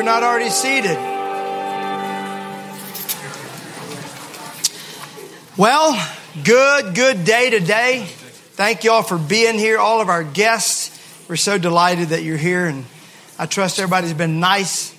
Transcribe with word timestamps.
you're 0.00 0.06
not 0.06 0.22
already 0.22 0.48
seated. 0.48 0.96
Well, 5.58 6.10
good, 6.42 6.94
good 6.94 7.26
day 7.26 7.50
today. 7.50 8.06
Thank 8.06 8.84
you 8.84 8.92
all 8.92 9.02
for 9.02 9.18
being 9.18 9.58
here, 9.58 9.76
all 9.76 10.00
of 10.00 10.08
our 10.08 10.24
guests. 10.24 11.28
We're 11.28 11.36
so 11.36 11.58
delighted 11.58 12.08
that 12.08 12.22
you're 12.22 12.38
here, 12.38 12.64
and 12.64 12.86
I 13.38 13.44
trust 13.44 13.78
everybody's 13.78 14.14
been 14.14 14.40
nice 14.40 14.94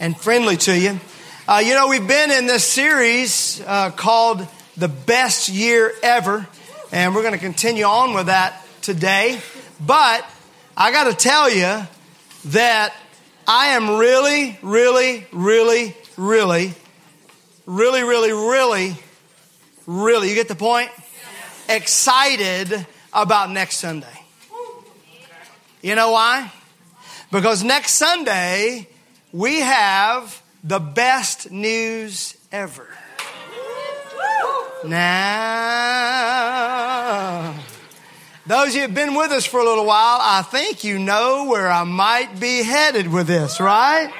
and 0.00 0.18
friendly 0.18 0.56
to 0.56 0.74
you. 0.74 0.98
Uh, 1.46 1.60
you 1.62 1.74
know, 1.74 1.88
we've 1.88 2.08
been 2.08 2.30
in 2.30 2.46
this 2.46 2.64
series 2.64 3.62
uh, 3.66 3.90
called 3.90 4.48
The 4.78 4.88
Best 4.88 5.50
Year 5.50 5.92
Ever, 6.02 6.48
and 6.90 7.14
we're 7.14 7.20
going 7.20 7.34
to 7.34 7.38
continue 7.38 7.84
on 7.84 8.14
with 8.14 8.28
that 8.28 8.64
today. 8.80 9.42
But 9.78 10.26
I 10.74 10.90
got 10.90 11.04
to 11.04 11.14
tell 11.14 11.50
you 11.50 11.86
that 12.46 12.94
I 13.50 13.68
am 13.68 13.96
really, 13.96 14.58
really, 14.60 15.26
really, 15.32 15.96
really, 16.18 16.74
really, 17.64 18.02
really, 18.02 18.30
really, 18.30 18.94
really, 19.86 20.28
you 20.28 20.34
get 20.34 20.48
the 20.48 20.54
point? 20.54 20.90
Excited 21.66 22.86
about 23.10 23.50
next 23.50 23.78
Sunday. 23.78 24.06
You 25.80 25.94
know 25.94 26.10
why? 26.10 26.52
Because 27.32 27.64
next 27.64 27.92
Sunday, 27.92 28.86
we 29.32 29.60
have 29.60 30.42
the 30.62 30.78
best 30.78 31.50
news 31.50 32.36
ever. 32.52 32.86
Now, 34.84 35.08
those 38.48 38.68
of 38.68 38.74
who 38.74 38.80
have 38.80 38.94
been 38.94 39.14
with 39.14 39.30
us 39.30 39.44
for 39.44 39.60
a 39.60 39.64
little 39.64 39.84
while, 39.84 40.18
I 40.22 40.40
think 40.40 40.82
you 40.82 40.98
know 40.98 41.44
where 41.44 41.70
I 41.70 41.84
might 41.84 42.40
be 42.40 42.62
headed 42.62 43.12
with 43.12 43.26
this, 43.26 43.60
right? 43.60 44.10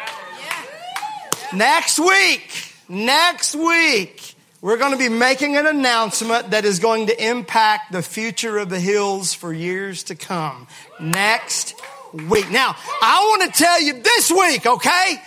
Next 1.54 1.98
week, 1.98 2.74
next 2.90 3.54
week, 3.56 4.34
we're 4.60 4.76
going 4.76 4.92
to 4.92 4.98
be 4.98 5.08
making 5.08 5.56
an 5.56 5.66
announcement 5.66 6.50
that 6.50 6.66
is 6.66 6.78
going 6.78 7.06
to 7.06 7.26
impact 7.26 7.90
the 7.90 8.02
future 8.02 8.58
of 8.58 8.68
the 8.68 8.78
hills 8.78 9.32
for 9.32 9.50
years 9.50 10.02
to 10.04 10.14
come. 10.14 10.66
Next 11.00 11.74
week. 12.12 12.50
Now, 12.50 12.76
I 13.00 13.20
want 13.30 13.54
to 13.54 13.58
tell 13.58 13.80
you 13.80 13.94
this 14.02 14.30
week, 14.30 14.66
okay? 14.66 15.22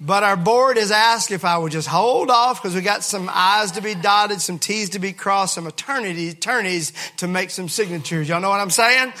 But 0.00 0.22
our 0.22 0.36
board 0.36 0.78
has 0.78 0.90
asked 0.90 1.30
if 1.30 1.44
I 1.44 1.58
would 1.58 1.72
just 1.72 1.86
hold 1.86 2.30
off 2.30 2.62
because 2.62 2.74
we 2.74 2.80
got 2.80 3.04
some 3.04 3.28
I's 3.30 3.72
to 3.72 3.82
be 3.82 3.94
dotted, 3.94 4.40
some 4.40 4.58
T's 4.58 4.90
to 4.90 4.98
be 4.98 5.12
crossed, 5.12 5.54
some 5.54 5.66
eternity, 5.66 6.30
attorneys 6.30 6.92
to 7.18 7.28
make 7.28 7.50
some 7.50 7.68
signatures. 7.68 8.26
Y'all 8.26 8.40
know 8.40 8.48
what 8.48 8.60
I'm 8.60 8.70
saying? 8.70 9.12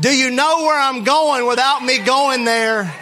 Do 0.00 0.08
you 0.08 0.30
know 0.30 0.62
where 0.62 0.80
I'm 0.80 1.04
going 1.04 1.46
without 1.46 1.84
me 1.84 1.98
going 1.98 2.44
there? 2.44 2.92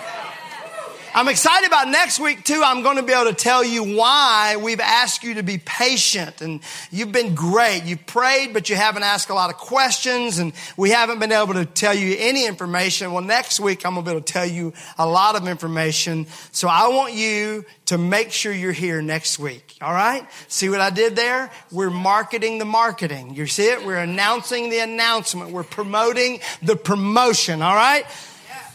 I'm 1.14 1.28
excited 1.28 1.66
about 1.66 1.88
next 1.88 2.18
week 2.20 2.42
too. 2.42 2.62
I'm 2.64 2.82
going 2.82 2.96
to 2.96 3.02
be 3.02 3.12
able 3.12 3.30
to 3.30 3.36
tell 3.36 3.62
you 3.62 3.96
why 3.98 4.56
we've 4.56 4.80
asked 4.80 5.22
you 5.22 5.34
to 5.34 5.42
be 5.42 5.58
patient 5.58 6.41
and 6.41 6.60
you've 6.91 7.12
been 7.12 7.34
great. 7.34 7.84
You've 7.84 8.06
prayed, 8.06 8.54
but 8.54 8.70
you 8.70 8.77
haven't 8.77 9.02
asked 9.02 9.28
a 9.28 9.34
lot 9.34 9.50
of 9.50 9.58
questions 9.58 10.38
and 10.38 10.54
we 10.78 10.88
haven't 10.88 11.19
been 11.19 11.30
able 11.30 11.52
to 11.52 11.66
tell 11.66 11.92
you 11.92 12.16
any 12.19 12.46
information. 12.46 13.12
Well, 13.12 13.22
next 13.22 13.60
week 13.60 13.84
I'm 13.84 13.92
going 13.92 14.06
to 14.06 14.10
be 14.10 14.16
able 14.16 14.24
to 14.24 14.32
tell 14.32 14.46
you 14.46 14.72
a 14.96 15.06
lot 15.06 15.36
of 15.36 15.46
information. 15.46 16.28
So 16.50 16.66
I 16.66 16.88
want 16.88 17.12
you 17.12 17.66
to 17.86 17.98
make 17.98 18.32
sure 18.32 18.50
you're 18.50 18.72
here 18.72 19.02
next 19.02 19.38
week. 19.38 19.76
All 19.82 19.92
right? 19.92 20.26
See 20.48 20.70
what 20.70 20.80
I 20.80 20.88
did 20.88 21.14
there? 21.14 21.50
We're 21.70 21.91
marketing 21.91 22.56
the 22.56 22.64
marketing. 22.64 23.34
You 23.34 23.47
see 23.47 23.69
it? 23.69 23.84
We're 23.84 23.98
announcing 23.98 24.70
the 24.70 24.78
announcement. 24.78 25.50
We're 25.50 25.62
promoting 25.62 26.41
the 26.62 26.74
promotion. 26.74 27.60
All 27.60 27.76
right? 27.76 28.06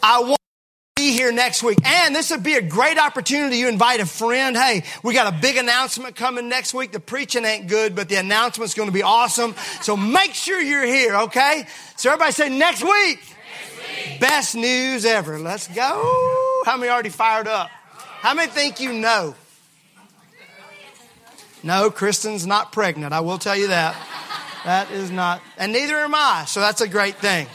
I 0.03 0.19
want 0.19 0.36
be 0.97 1.11
here 1.11 1.31
next 1.31 1.63
week. 1.63 1.77
And 1.85 2.15
this 2.15 2.31
would 2.31 2.43
be 2.43 2.55
a 2.55 2.61
great 2.61 2.97
opportunity. 2.97 3.57
You 3.57 3.69
invite 3.69 3.99
a 3.99 4.05
friend. 4.05 4.57
Hey, 4.57 4.83
we 5.03 5.13
got 5.13 5.33
a 5.33 5.37
big 5.37 5.57
announcement 5.57 6.15
coming 6.15 6.49
next 6.49 6.73
week. 6.73 6.91
The 6.91 6.99
preaching 6.99 7.45
ain't 7.45 7.67
good, 7.67 7.95
but 7.95 8.09
the 8.09 8.15
announcement's 8.15 8.73
going 8.73 8.89
to 8.89 8.93
be 8.93 9.03
awesome. 9.03 9.55
So 9.81 9.95
make 9.95 10.33
sure 10.33 10.59
you're 10.59 10.85
here, 10.85 11.15
okay? 11.15 11.67
So 11.95 12.09
everybody 12.09 12.31
say 12.31 12.49
next 12.49 12.83
week. 12.83 13.19
Best 14.19 14.55
news 14.55 15.05
ever. 15.05 15.39
Let's 15.39 15.67
go. 15.67 16.63
How 16.65 16.77
many 16.77 16.89
already 16.89 17.09
fired 17.09 17.47
up? 17.47 17.69
How 18.19 18.33
many 18.33 18.51
think 18.51 18.79
you 18.79 18.93
know? 18.93 19.35
No, 21.63 21.91
Kristen's 21.91 22.47
not 22.47 22.71
pregnant. 22.71 23.13
I 23.13 23.19
will 23.19 23.37
tell 23.37 23.55
you 23.55 23.67
that. 23.67 23.95
That 24.65 24.91
is 24.91 25.11
not, 25.11 25.41
and 25.57 25.71
neither 25.71 25.95
am 25.95 26.13
I. 26.13 26.43
So 26.45 26.59
that's 26.59 26.81
a 26.81 26.87
great 26.87 27.15
thing. 27.15 27.47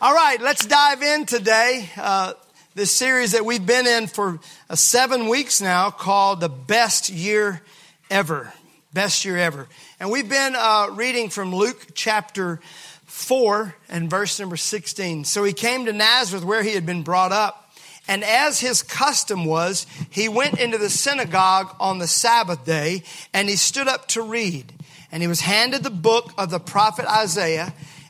All 0.00 0.12
right, 0.12 0.40
let's 0.42 0.66
dive 0.66 1.02
in 1.02 1.24
today. 1.24 1.88
Uh, 1.96 2.32
this 2.74 2.90
series 2.90 3.30
that 3.30 3.44
we've 3.44 3.64
been 3.64 3.86
in 3.86 4.08
for 4.08 4.40
uh, 4.68 4.74
seven 4.74 5.28
weeks 5.28 5.60
now 5.60 5.90
called 5.90 6.40
The 6.40 6.48
Best 6.48 7.10
Year 7.10 7.62
Ever. 8.10 8.52
Best 8.92 9.24
Year 9.24 9.38
Ever. 9.38 9.68
And 10.00 10.10
we've 10.10 10.28
been 10.28 10.56
uh, 10.56 10.88
reading 10.92 11.30
from 11.30 11.54
Luke 11.54 11.90
chapter 11.94 12.60
4 13.04 13.72
and 13.88 14.10
verse 14.10 14.40
number 14.40 14.56
16. 14.56 15.24
So 15.24 15.44
he 15.44 15.52
came 15.52 15.86
to 15.86 15.92
Nazareth 15.92 16.44
where 16.44 16.64
he 16.64 16.74
had 16.74 16.84
been 16.84 17.04
brought 17.04 17.30
up. 17.30 17.72
And 18.08 18.24
as 18.24 18.58
his 18.58 18.82
custom 18.82 19.44
was, 19.44 19.86
he 20.10 20.28
went 20.28 20.58
into 20.58 20.76
the 20.76 20.90
synagogue 20.90 21.74
on 21.78 21.98
the 21.98 22.08
Sabbath 22.08 22.64
day 22.64 23.04
and 23.32 23.48
he 23.48 23.54
stood 23.54 23.86
up 23.86 24.08
to 24.08 24.22
read. 24.22 24.72
And 25.12 25.22
he 25.22 25.28
was 25.28 25.40
handed 25.40 25.84
the 25.84 25.90
book 25.90 26.32
of 26.36 26.50
the 26.50 26.58
prophet 26.58 27.06
Isaiah. 27.06 27.72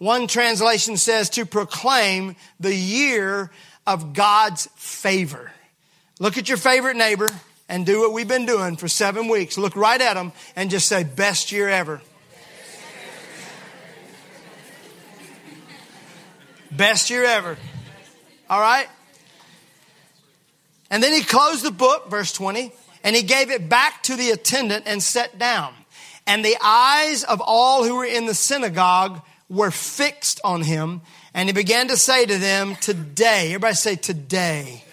One 0.00 0.28
translation 0.28 0.96
says 0.96 1.28
to 1.30 1.44
proclaim 1.44 2.34
the 2.58 2.74
year 2.74 3.50
of 3.86 4.14
God's 4.14 4.66
favor. 4.76 5.52
Look 6.18 6.38
at 6.38 6.48
your 6.48 6.56
favorite 6.56 6.96
neighbor 6.96 7.28
and 7.68 7.84
do 7.84 8.00
what 8.00 8.14
we've 8.14 8.26
been 8.26 8.46
doing 8.46 8.78
for 8.78 8.88
seven 8.88 9.28
weeks. 9.28 9.58
Look 9.58 9.76
right 9.76 10.00
at 10.00 10.14
them 10.14 10.32
and 10.56 10.70
just 10.70 10.88
say, 10.88 11.04
best 11.04 11.52
year 11.52 11.68
ever. 11.68 12.00
Best 16.70 17.10
year 17.10 17.24
ever. 17.24 17.58
All 18.48 18.60
right? 18.60 18.88
And 20.90 21.02
then 21.02 21.12
he 21.12 21.22
closed 21.22 21.62
the 21.62 21.70
book, 21.70 22.08
verse 22.08 22.32
20, 22.32 22.72
and 23.04 23.14
he 23.14 23.22
gave 23.22 23.50
it 23.50 23.68
back 23.68 24.02
to 24.04 24.16
the 24.16 24.30
attendant 24.30 24.84
and 24.86 25.02
sat 25.02 25.38
down. 25.38 25.74
And 26.26 26.42
the 26.42 26.56
eyes 26.64 27.22
of 27.22 27.42
all 27.44 27.84
who 27.84 27.96
were 27.96 28.06
in 28.06 28.24
the 28.24 28.34
synagogue 28.34 29.20
were 29.50 29.70
fixed 29.70 30.40
on 30.42 30.62
him. 30.62 31.02
And 31.34 31.48
he 31.48 31.52
began 31.52 31.88
to 31.88 31.98
say 31.98 32.24
to 32.24 32.38
them, 32.38 32.76
Today, 32.76 33.48
everybody 33.48 33.74
say, 33.74 33.96
Today. 33.96 34.84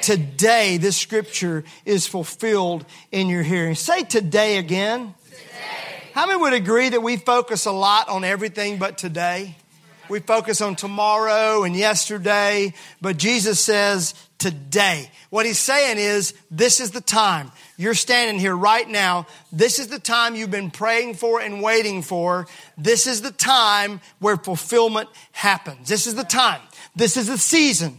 Today, 0.00 0.76
this 0.76 0.98
scripture 0.98 1.64
is 1.86 2.06
fulfilled 2.06 2.84
in 3.10 3.28
your 3.28 3.42
hearing. 3.42 3.74
Say 3.74 4.02
today 4.02 4.58
again. 4.58 5.14
Today. 5.24 5.40
How 6.12 6.26
many 6.26 6.38
would 6.38 6.52
agree 6.52 6.90
that 6.90 7.02
we 7.02 7.16
focus 7.16 7.64
a 7.64 7.72
lot 7.72 8.10
on 8.10 8.22
everything 8.22 8.76
but 8.76 8.98
today? 8.98 9.56
We 10.10 10.20
focus 10.20 10.60
on 10.60 10.76
tomorrow 10.76 11.64
and 11.64 11.74
yesterday, 11.74 12.74
but 13.00 13.16
Jesus 13.16 13.58
says 13.58 14.14
today. 14.38 15.10
What 15.30 15.46
he's 15.46 15.58
saying 15.58 15.98
is, 15.98 16.34
this 16.50 16.80
is 16.80 16.90
the 16.90 17.00
time. 17.00 17.50
You're 17.76 17.94
standing 17.94 18.38
here 18.38 18.56
right 18.56 18.88
now. 18.88 19.26
This 19.52 19.78
is 19.78 19.88
the 19.88 19.98
time 19.98 20.34
you've 20.34 20.50
been 20.50 20.70
praying 20.70 21.14
for 21.14 21.40
and 21.40 21.62
waiting 21.62 22.02
for. 22.02 22.46
This 22.76 23.06
is 23.06 23.22
the 23.22 23.30
time 23.30 24.00
where 24.18 24.36
fulfillment 24.36 25.08
happens. 25.32 25.88
This 25.88 26.06
is 26.06 26.14
the 26.14 26.24
time. 26.24 26.60
This 26.94 27.16
is 27.16 27.26
the 27.26 27.38
season. 27.38 27.96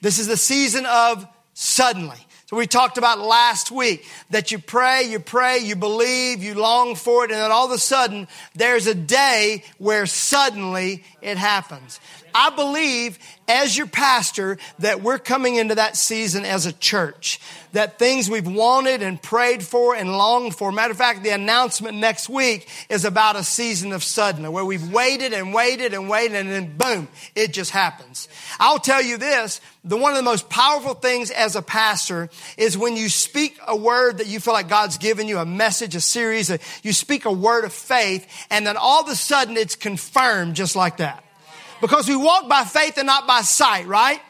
This 0.00 0.18
is 0.18 0.26
the 0.26 0.36
season 0.36 0.86
of 0.86 1.26
suddenly. 1.54 2.18
So 2.46 2.56
we 2.56 2.68
talked 2.68 2.96
about 2.96 3.18
last 3.18 3.72
week 3.72 4.06
that 4.30 4.52
you 4.52 4.60
pray, 4.60 5.02
you 5.02 5.18
pray, 5.18 5.58
you 5.58 5.74
believe, 5.74 6.44
you 6.44 6.54
long 6.54 6.94
for 6.94 7.24
it, 7.24 7.32
and 7.32 7.40
then 7.40 7.50
all 7.50 7.66
of 7.66 7.72
a 7.72 7.78
sudden 7.78 8.28
there's 8.54 8.86
a 8.86 8.94
day 8.94 9.64
where 9.78 10.06
suddenly 10.06 11.02
it 11.20 11.38
happens. 11.38 11.98
I 12.36 12.50
believe 12.50 13.18
as 13.48 13.78
your 13.78 13.86
pastor 13.86 14.58
that 14.80 15.00
we're 15.00 15.18
coming 15.18 15.54
into 15.54 15.76
that 15.76 15.96
season 15.96 16.44
as 16.44 16.66
a 16.66 16.72
church. 16.72 17.40
That 17.72 17.98
things 17.98 18.28
we've 18.28 18.46
wanted 18.46 19.02
and 19.02 19.20
prayed 19.20 19.62
for 19.62 19.94
and 19.94 20.12
longed 20.12 20.54
for. 20.54 20.70
Matter 20.70 20.92
of 20.92 20.98
fact, 20.98 21.22
the 21.22 21.30
announcement 21.30 21.96
next 21.96 22.28
week 22.28 22.68
is 22.90 23.06
about 23.06 23.36
a 23.36 23.44
season 23.44 23.92
of 23.92 24.04
sudden 24.04 24.50
where 24.52 24.64
we've 24.66 24.92
waited 24.92 25.32
and 25.32 25.54
waited 25.54 25.94
and 25.94 26.10
waited 26.10 26.36
and 26.36 26.50
then 26.50 26.76
boom, 26.76 27.08
it 27.34 27.54
just 27.54 27.70
happens. 27.70 28.28
I'll 28.60 28.78
tell 28.78 29.02
you 29.02 29.16
this, 29.16 29.62
the 29.82 29.96
one 29.96 30.12
of 30.12 30.16
the 30.16 30.22
most 30.22 30.50
powerful 30.50 30.94
things 30.94 31.30
as 31.30 31.56
a 31.56 31.62
pastor 31.62 32.28
is 32.58 32.76
when 32.76 32.96
you 32.96 33.08
speak 33.08 33.58
a 33.66 33.76
word 33.76 34.18
that 34.18 34.26
you 34.26 34.40
feel 34.40 34.54
like 34.54 34.68
God's 34.68 34.98
given 34.98 35.26
you, 35.26 35.38
a 35.38 35.46
message, 35.46 35.94
a 35.94 36.00
series, 36.00 36.54
you 36.82 36.92
speak 36.92 37.24
a 37.24 37.32
word 37.32 37.64
of 37.64 37.72
faith, 37.72 38.26
and 38.50 38.66
then 38.66 38.76
all 38.76 39.02
of 39.02 39.08
a 39.08 39.14
sudden 39.14 39.56
it's 39.56 39.76
confirmed 39.76 40.54
just 40.54 40.76
like 40.76 40.98
that. 40.98 41.25
Because 41.86 42.08
we 42.08 42.16
walk 42.16 42.48
by 42.48 42.64
faith 42.64 42.98
and 42.98 43.06
not 43.06 43.28
by 43.28 43.42
sight, 43.42 43.86
right? 43.86 44.20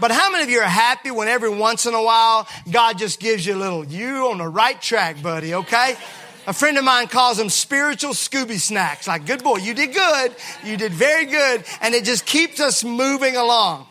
But 0.00 0.10
how 0.10 0.32
many 0.32 0.42
of 0.42 0.50
you 0.50 0.58
are 0.58 0.64
happy 0.64 1.12
when 1.12 1.28
every 1.28 1.48
once 1.48 1.86
in 1.86 1.94
a 1.94 2.02
while 2.02 2.48
God 2.68 2.98
just 2.98 3.20
gives 3.20 3.46
you 3.46 3.54
a 3.54 3.56
little, 3.56 3.84
you 3.84 4.30
on 4.30 4.38
the 4.38 4.48
right 4.48 4.82
track, 4.82 5.22
buddy, 5.22 5.54
okay? 5.54 5.96
A 6.48 6.52
friend 6.52 6.76
of 6.76 6.82
mine 6.82 7.06
calls 7.06 7.36
them 7.36 7.50
spiritual 7.50 8.14
Scooby 8.14 8.58
snacks. 8.58 9.06
Like, 9.06 9.26
good 9.26 9.44
boy, 9.44 9.58
you 9.58 9.74
did 9.74 9.94
good. 9.94 10.34
You 10.64 10.76
did 10.76 10.90
very 10.90 11.26
good. 11.26 11.64
And 11.80 11.94
it 11.94 12.02
just 12.02 12.26
keeps 12.26 12.58
us 12.58 12.82
moving 12.82 13.36
along. 13.36 13.86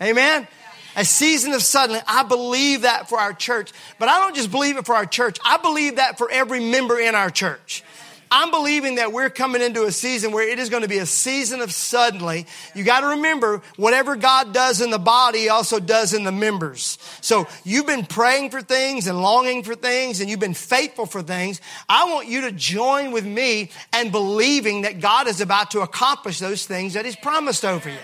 Amen? 0.00 0.46
A 0.94 1.04
season 1.04 1.54
of 1.54 1.62
suddenly. 1.64 2.00
I 2.06 2.22
believe 2.22 2.82
that 2.82 3.08
for 3.08 3.18
our 3.18 3.32
church. 3.32 3.72
But 3.98 4.08
I 4.08 4.20
don't 4.20 4.36
just 4.36 4.52
believe 4.52 4.76
it 4.76 4.86
for 4.86 4.94
our 4.94 5.04
church. 5.04 5.38
I 5.44 5.56
believe 5.56 5.96
that 5.96 6.16
for 6.16 6.30
every 6.30 6.60
member 6.60 7.00
in 7.00 7.16
our 7.16 7.30
church. 7.30 7.82
I'm 8.30 8.50
believing 8.50 8.96
that 8.96 9.12
we're 9.12 9.30
coming 9.30 9.62
into 9.62 9.84
a 9.84 9.92
season 9.92 10.32
where 10.32 10.48
it 10.48 10.58
is 10.58 10.68
going 10.68 10.82
to 10.82 10.88
be 10.88 10.98
a 10.98 11.06
season 11.06 11.60
of 11.60 11.72
suddenly. 11.72 12.46
You 12.74 12.84
got 12.84 13.00
to 13.00 13.08
remember, 13.08 13.62
whatever 13.76 14.16
God 14.16 14.52
does 14.52 14.80
in 14.80 14.90
the 14.90 14.98
body, 14.98 15.48
also 15.48 15.80
does 15.80 16.12
in 16.12 16.24
the 16.24 16.32
members. 16.32 16.98
So 17.20 17.46
you've 17.64 17.86
been 17.86 18.04
praying 18.04 18.50
for 18.50 18.60
things 18.60 19.06
and 19.06 19.20
longing 19.20 19.62
for 19.62 19.74
things 19.74 20.20
and 20.20 20.28
you've 20.28 20.40
been 20.40 20.54
faithful 20.54 21.06
for 21.06 21.22
things. 21.22 21.60
I 21.88 22.12
want 22.12 22.28
you 22.28 22.42
to 22.42 22.52
join 22.52 23.12
with 23.12 23.24
me 23.24 23.70
and 23.92 24.12
believing 24.12 24.82
that 24.82 25.00
God 25.00 25.26
is 25.26 25.40
about 25.40 25.70
to 25.72 25.80
accomplish 25.80 26.38
those 26.38 26.66
things 26.66 26.94
that 26.94 27.04
He's 27.04 27.16
promised 27.16 27.64
over 27.64 27.88
you. 27.88 27.96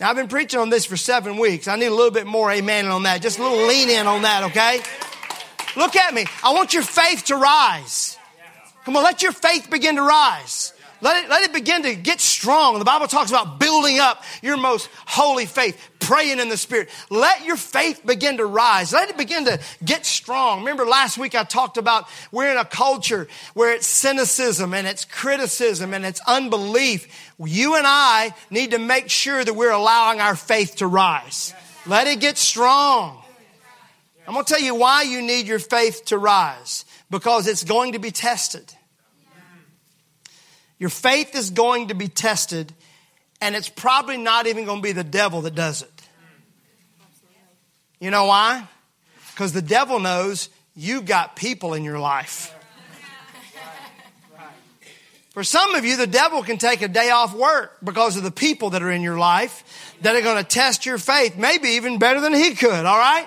Now, 0.00 0.10
I've 0.10 0.16
been 0.16 0.28
preaching 0.28 0.58
on 0.58 0.68
this 0.68 0.84
for 0.84 0.96
seven 0.96 1.36
weeks. 1.36 1.68
I 1.68 1.76
need 1.76 1.86
a 1.86 1.94
little 1.94 2.10
bit 2.10 2.26
more 2.26 2.50
amen 2.50 2.86
on 2.86 3.04
that. 3.04 3.22
Just 3.22 3.38
a 3.38 3.42
little 3.42 3.68
lean 3.68 3.88
in 3.88 4.08
on 4.08 4.22
that, 4.22 4.44
okay? 4.50 4.80
Look 5.76 5.94
at 5.94 6.12
me. 6.12 6.26
I 6.42 6.52
want 6.52 6.74
your 6.74 6.82
faith 6.82 7.26
to 7.26 7.36
rise. 7.36 8.18
Come 8.84 8.96
on, 8.96 9.04
let 9.04 9.22
your 9.22 9.32
faith 9.32 9.70
begin 9.70 9.96
to 9.96 10.02
rise. 10.02 10.72
Let 11.02 11.24
it, 11.24 11.30
let 11.30 11.42
it 11.42 11.52
begin 11.52 11.82
to 11.82 11.96
get 11.96 12.20
strong. 12.20 12.78
The 12.78 12.84
Bible 12.84 13.08
talks 13.08 13.30
about 13.30 13.58
building 13.58 13.98
up 13.98 14.22
your 14.40 14.56
most 14.56 14.88
holy 15.04 15.46
faith, 15.46 15.76
praying 15.98 16.38
in 16.38 16.48
the 16.48 16.56
Spirit. 16.56 16.90
Let 17.10 17.44
your 17.44 17.56
faith 17.56 18.06
begin 18.06 18.36
to 18.36 18.46
rise. 18.46 18.92
Let 18.92 19.10
it 19.10 19.18
begin 19.18 19.46
to 19.46 19.58
get 19.84 20.06
strong. 20.06 20.60
Remember 20.60 20.86
last 20.86 21.18
week 21.18 21.34
I 21.34 21.42
talked 21.42 21.76
about 21.76 22.06
we're 22.30 22.52
in 22.52 22.56
a 22.56 22.64
culture 22.64 23.26
where 23.54 23.74
it's 23.74 23.86
cynicism 23.88 24.74
and 24.74 24.86
it's 24.86 25.04
criticism 25.04 25.92
and 25.92 26.06
it's 26.06 26.20
unbelief. 26.28 27.32
You 27.38 27.74
and 27.74 27.86
I 27.86 28.32
need 28.48 28.70
to 28.70 28.78
make 28.78 29.10
sure 29.10 29.44
that 29.44 29.54
we're 29.54 29.72
allowing 29.72 30.20
our 30.20 30.36
faith 30.36 30.76
to 30.76 30.86
rise. 30.86 31.52
Let 31.84 32.06
it 32.06 32.20
get 32.20 32.38
strong. 32.38 33.20
I'm 34.28 34.34
going 34.34 34.44
to 34.44 34.54
tell 34.54 34.62
you 34.62 34.76
why 34.76 35.02
you 35.02 35.20
need 35.20 35.48
your 35.48 35.58
faith 35.58 36.04
to 36.06 36.18
rise 36.18 36.84
because 37.12 37.46
it's 37.46 37.62
going 37.62 37.92
to 37.92 37.98
be 37.98 38.10
tested. 38.10 38.72
Your 40.78 40.88
faith 40.88 41.36
is 41.36 41.50
going 41.50 41.88
to 41.88 41.94
be 41.94 42.08
tested, 42.08 42.72
and 43.40 43.54
it's 43.54 43.68
probably 43.68 44.16
not 44.16 44.46
even 44.46 44.64
going 44.64 44.78
to 44.78 44.82
be 44.82 44.92
the 44.92 45.04
devil 45.04 45.42
that 45.42 45.54
does 45.54 45.82
it. 45.82 45.92
You 48.00 48.10
know 48.10 48.24
why? 48.24 48.66
Because 49.30 49.52
the 49.52 49.62
devil 49.62 50.00
knows 50.00 50.48
you've 50.74 51.04
got 51.04 51.36
people 51.36 51.74
in 51.74 51.84
your 51.84 51.98
life. 51.98 52.52
For 55.30 55.44
some 55.44 55.74
of 55.74 55.84
you, 55.84 55.96
the 55.98 56.06
devil 56.06 56.42
can 56.42 56.56
take 56.56 56.80
a 56.80 56.88
day 56.88 57.10
off 57.10 57.34
work 57.34 57.76
because 57.84 58.16
of 58.16 58.22
the 58.22 58.30
people 58.30 58.70
that 58.70 58.82
are 58.82 58.90
in 58.90 59.02
your 59.02 59.18
life 59.18 59.94
that 60.00 60.16
are 60.16 60.22
going 60.22 60.42
to 60.42 60.48
test 60.48 60.86
your 60.86 60.98
faith, 60.98 61.36
maybe 61.36 61.68
even 61.70 61.98
better 61.98 62.20
than 62.20 62.34
he 62.34 62.54
could, 62.54 62.86
all 62.86 62.98
right? 62.98 63.26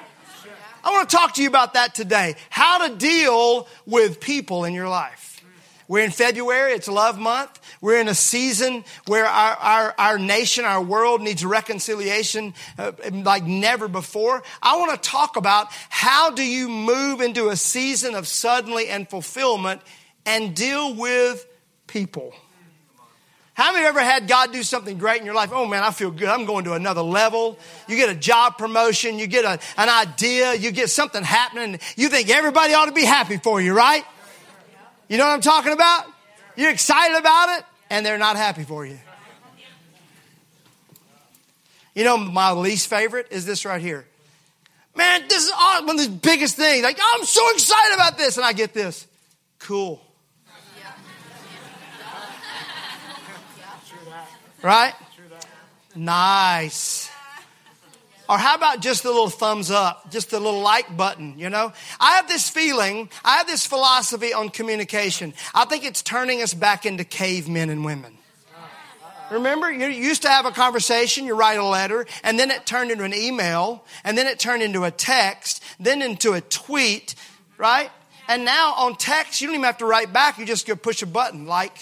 I 0.85 0.91
want 0.91 1.09
to 1.09 1.15
talk 1.15 1.33
to 1.33 1.41
you 1.41 1.49
about 1.49 1.73
that 1.73 1.95
today. 1.95 2.35
How 2.51 2.87
to 2.87 2.95
deal 2.95 3.67
with 3.87 4.19
people 4.19 4.65
in 4.65 4.75
your 4.75 4.87
life. 4.87 5.43
We're 5.87 6.03
in 6.03 6.11
February, 6.11 6.73
it's 6.73 6.87
love 6.87 7.19
month. 7.19 7.59
We're 7.81 7.99
in 7.99 8.07
a 8.07 8.15
season 8.15 8.83
where 9.07 9.25
our, 9.25 9.55
our, 9.55 9.95
our 9.97 10.17
nation, 10.17 10.65
our 10.65 10.81
world 10.81 11.21
needs 11.21 11.45
reconciliation 11.45 12.53
uh, 12.77 12.93
like 13.11 13.45
never 13.45 13.87
before. 13.87 14.41
I 14.61 14.77
want 14.77 15.01
to 15.01 15.09
talk 15.09 15.37
about 15.37 15.67
how 15.89 16.31
do 16.31 16.43
you 16.43 16.69
move 16.69 17.21
into 17.21 17.49
a 17.49 17.55
season 17.55 18.15
of 18.15 18.27
suddenly 18.27 18.87
and 18.87 19.07
fulfillment 19.07 19.81
and 20.25 20.55
deal 20.55 20.95
with 20.95 21.45
people. 21.87 22.33
How 23.55 23.71
many 23.71 23.85
have 23.85 23.95
ever 23.95 24.05
had 24.05 24.27
God 24.27 24.51
do 24.51 24.63
something 24.63 24.97
great 24.97 25.21
in 25.21 25.25
your 25.25 25.33
life? 25.33 25.49
Oh 25.53 25.65
man, 25.65 25.81
I 25.81 25.91
feel 25.91 26.11
good. 26.11 26.27
I'm 26.27 26.45
going 26.45 26.65
to 26.65 26.73
another 26.73 27.01
level. 27.01 27.57
You 27.87 27.95
get 27.95 28.09
a 28.09 28.15
job 28.15 28.57
promotion, 28.57 29.17
you 29.17 29.27
get 29.27 29.45
a, 29.45 29.59
an 29.77 29.89
idea, 29.89 30.53
you 30.53 30.71
get 30.71 30.89
something 30.89 31.23
happening. 31.23 31.79
You 31.95 32.09
think 32.09 32.29
everybody 32.29 32.73
ought 32.73 32.85
to 32.85 32.91
be 32.91 33.05
happy 33.05 33.37
for 33.37 33.61
you, 33.61 33.73
right? 33.73 34.03
You 35.07 35.17
know 35.17 35.25
what 35.25 35.33
I'm 35.33 35.41
talking 35.41 35.71
about? 35.71 36.05
You're 36.57 36.71
excited 36.71 37.17
about 37.17 37.57
it, 37.57 37.65
and 37.89 38.05
they're 38.05 38.17
not 38.17 38.35
happy 38.35 38.63
for 38.63 38.85
you. 38.85 38.99
You 41.93 42.03
know, 42.03 42.17
my 42.17 42.51
least 42.51 42.89
favorite 42.89 43.27
is 43.31 43.45
this 43.45 43.63
right 43.63 43.81
here. 43.81 44.05
Man, 44.95 45.27
this 45.29 45.45
is 45.45 45.51
one 45.51 45.97
of 45.97 46.05
the 46.05 46.09
biggest 46.09 46.55
things. 46.57 46.83
Like, 46.83 46.99
I'm 47.01 47.23
so 47.23 47.41
excited 47.51 47.95
about 47.95 48.17
this. 48.17 48.37
And 48.37 48.45
I 48.45 48.53
get 48.53 48.73
this. 48.73 49.07
Cool. 49.59 50.01
Right? 54.65 54.95
Nice. 55.95 57.11
Or 58.27 58.39
how 58.39 58.55
about 58.55 58.79
just 58.79 59.05
a 59.05 59.09
little 59.09 59.29
thumbs 59.29 59.69
up, 59.69 60.09
just 60.11 60.33
a 60.33 60.39
little 60.39 60.61
like 60.61 60.97
button, 60.97 61.37
you 61.37 61.51
know? 61.51 61.71
I 61.99 62.15
have 62.15 62.27
this 62.27 62.49
feeling, 62.49 63.11
I 63.23 63.35
have 63.37 63.45
this 63.45 63.67
philosophy 63.67 64.33
on 64.33 64.49
communication. 64.49 65.35
I 65.53 65.65
think 65.65 65.85
it's 65.85 66.01
turning 66.01 66.41
us 66.41 66.55
back 66.55 66.87
into 66.87 67.03
cavemen 67.03 67.69
and 67.69 67.85
women. 67.85 68.17
Remember, 69.29 69.71
you 69.71 69.85
used 69.85 70.23
to 70.23 70.29
have 70.29 70.47
a 70.47 70.51
conversation, 70.51 71.25
you 71.25 71.35
write 71.35 71.59
a 71.59 71.63
letter, 71.63 72.07
and 72.23 72.39
then 72.39 72.49
it 72.49 72.65
turned 72.65 72.89
into 72.89 73.03
an 73.03 73.13
email, 73.13 73.85
and 74.03 74.17
then 74.17 74.25
it 74.25 74.39
turned 74.39 74.63
into 74.63 74.83
a 74.83 74.89
text, 74.89 75.63
then 75.79 76.01
into 76.01 76.33
a 76.33 76.41
tweet, 76.41 77.13
right? 77.59 77.91
And 78.27 78.45
now 78.45 78.73
on 78.73 78.95
text, 78.95 79.41
you 79.41 79.47
don't 79.47 79.57
even 79.57 79.65
have 79.65 79.77
to 79.77 79.85
write 79.85 80.11
back, 80.11 80.39
you 80.39 80.45
just 80.47 80.65
go 80.65 80.75
push 80.75 81.03
a 81.03 81.05
button, 81.05 81.45
like, 81.45 81.77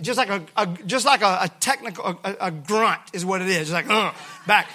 just 0.00 0.16
like 0.16 0.30
a, 0.30 0.42
a 0.56 0.66
just 0.86 1.04
like 1.04 1.20
a, 1.20 1.40
a 1.42 1.48
technical 1.60 2.18
a, 2.24 2.36
a, 2.40 2.50
grunt 2.50 3.00
is 3.12 3.26
what 3.26 3.42
it 3.42 3.48
is. 3.48 3.68
Just 3.68 3.72
like 3.72 3.90
uh, 3.90 4.12
back. 4.46 4.68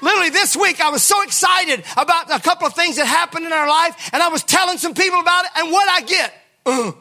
Literally 0.00 0.30
this 0.30 0.56
week, 0.56 0.80
I 0.80 0.88
was 0.88 1.02
so 1.02 1.22
excited 1.22 1.84
about 1.98 2.34
a 2.34 2.40
couple 2.40 2.66
of 2.66 2.74
things 2.74 2.96
that 2.96 3.06
happened 3.06 3.44
in 3.44 3.52
our 3.52 3.68
life, 3.68 4.10
and 4.14 4.22
I 4.22 4.28
was 4.28 4.42
telling 4.42 4.78
some 4.78 4.94
people 4.94 5.20
about 5.20 5.44
it, 5.44 5.50
and 5.56 5.70
what 5.70 5.88
I 5.90 6.00
get, 6.06 6.34
uh, 6.64 6.92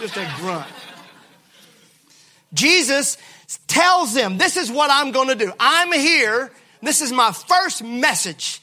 just 0.00 0.16
a 0.16 0.32
grunt. 0.38 0.66
Jesus 2.54 3.18
tells 3.66 4.14
them, 4.14 4.38
"This 4.38 4.56
is 4.56 4.70
what 4.70 4.90
I'm 4.90 5.12
going 5.12 5.28
to 5.28 5.34
do. 5.34 5.52
I'm 5.60 5.92
here. 5.92 6.50
This 6.80 7.02
is 7.02 7.12
my 7.12 7.32
first 7.32 7.82
message." 7.82 8.62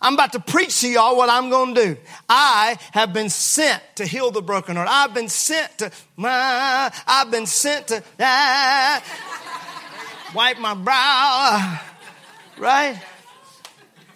I'm 0.00 0.14
about 0.14 0.32
to 0.32 0.40
preach 0.40 0.80
to 0.82 0.88
y'all 0.88 1.16
what 1.16 1.30
I'm 1.30 1.50
going 1.50 1.74
to 1.74 1.84
do. 1.86 1.96
I 2.28 2.78
have 2.92 3.12
been 3.12 3.30
sent 3.30 3.82
to 3.96 4.06
heal 4.06 4.30
the 4.30 4.42
broken 4.42 4.76
heart. 4.76 4.88
I've 4.90 5.14
been 5.14 5.28
sent 5.28 5.78
to, 5.78 5.86
uh, 5.86 6.90
I've 7.06 7.30
been 7.30 7.46
sent 7.46 7.88
to 7.88 8.02
uh, 8.18 9.00
wipe 10.34 10.58
my 10.58 10.74
brow. 10.74 11.80
Right? 12.58 13.00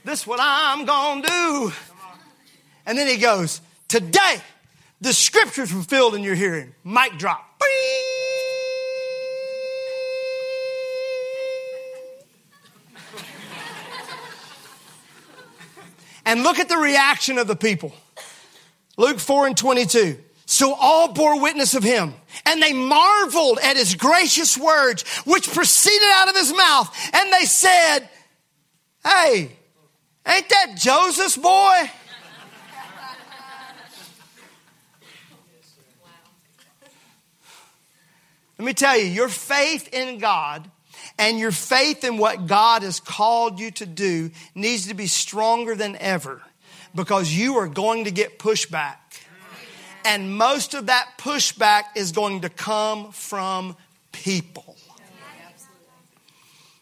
This 0.04 0.20
is 0.22 0.26
what 0.26 0.38
I'm 0.42 0.84
going 0.84 1.22
to 1.22 1.28
do. 1.28 1.72
And 2.86 2.96
then 2.96 3.06
he 3.06 3.16
goes, 3.16 3.60
Today, 3.88 4.36
the 5.00 5.12
scriptures 5.12 5.70
fulfilled 5.70 6.14
in 6.14 6.22
your 6.22 6.34
hearing. 6.34 6.74
Mic 6.84 7.18
drop. 7.18 7.46
And 16.30 16.44
look 16.44 16.60
at 16.60 16.68
the 16.68 16.76
reaction 16.76 17.38
of 17.38 17.48
the 17.48 17.56
people. 17.56 17.92
Luke 18.96 19.18
4 19.18 19.48
and 19.48 19.56
22. 19.56 20.16
So 20.46 20.74
all 20.74 21.12
bore 21.12 21.40
witness 21.42 21.74
of 21.74 21.82
him, 21.82 22.14
and 22.46 22.62
they 22.62 22.72
marveled 22.72 23.58
at 23.60 23.76
his 23.76 23.96
gracious 23.96 24.56
words, 24.56 25.02
which 25.24 25.52
proceeded 25.52 26.06
out 26.14 26.28
of 26.28 26.36
his 26.36 26.52
mouth. 26.54 26.96
And 27.12 27.32
they 27.32 27.46
said, 27.46 28.08
Hey, 29.02 29.50
ain't 30.24 30.48
that 30.50 30.76
Joseph's 30.76 31.36
boy? 31.36 31.50
Let 38.56 38.64
me 38.64 38.72
tell 38.72 38.96
you, 38.96 39.06
your 39.06 39.28
faith 39.28 39.88
in 39.92 40.18
God 40.18 40.70
and 41.20 41.38
your 41.38 41.52
faith 41.52 42.02
in 42.02 42.16
what 42.16 42.46
God 42.46 42.82
has 42.82 42.98
called 42.98 43.60
you 43.60 43.70
to 43.72 43.84
do 43.84 44.30
needs 44.54 44.88
to 44.88 44.94
be 44.94 45.06
stronger 45.06 45.74
than 45.74 45.94
ever 45.96 46.40
because 46.94 47.30
you 47.30 47.58
are 47.58 47.68
going 47.68 48.06
to 48.06 48.10
get 48.10 48.38
pushback. 48.38 48.96
And 50.06 50.38
most 50.38 50.72
of 50.72 50.86
that 50.86 51.06
pushback 51.18 51.82
is 51.94 52.12
going 52.12 52.40
to 52.40 52.48
come 52.48 53.12
from 53.12 53.76
people. 54.12 54.78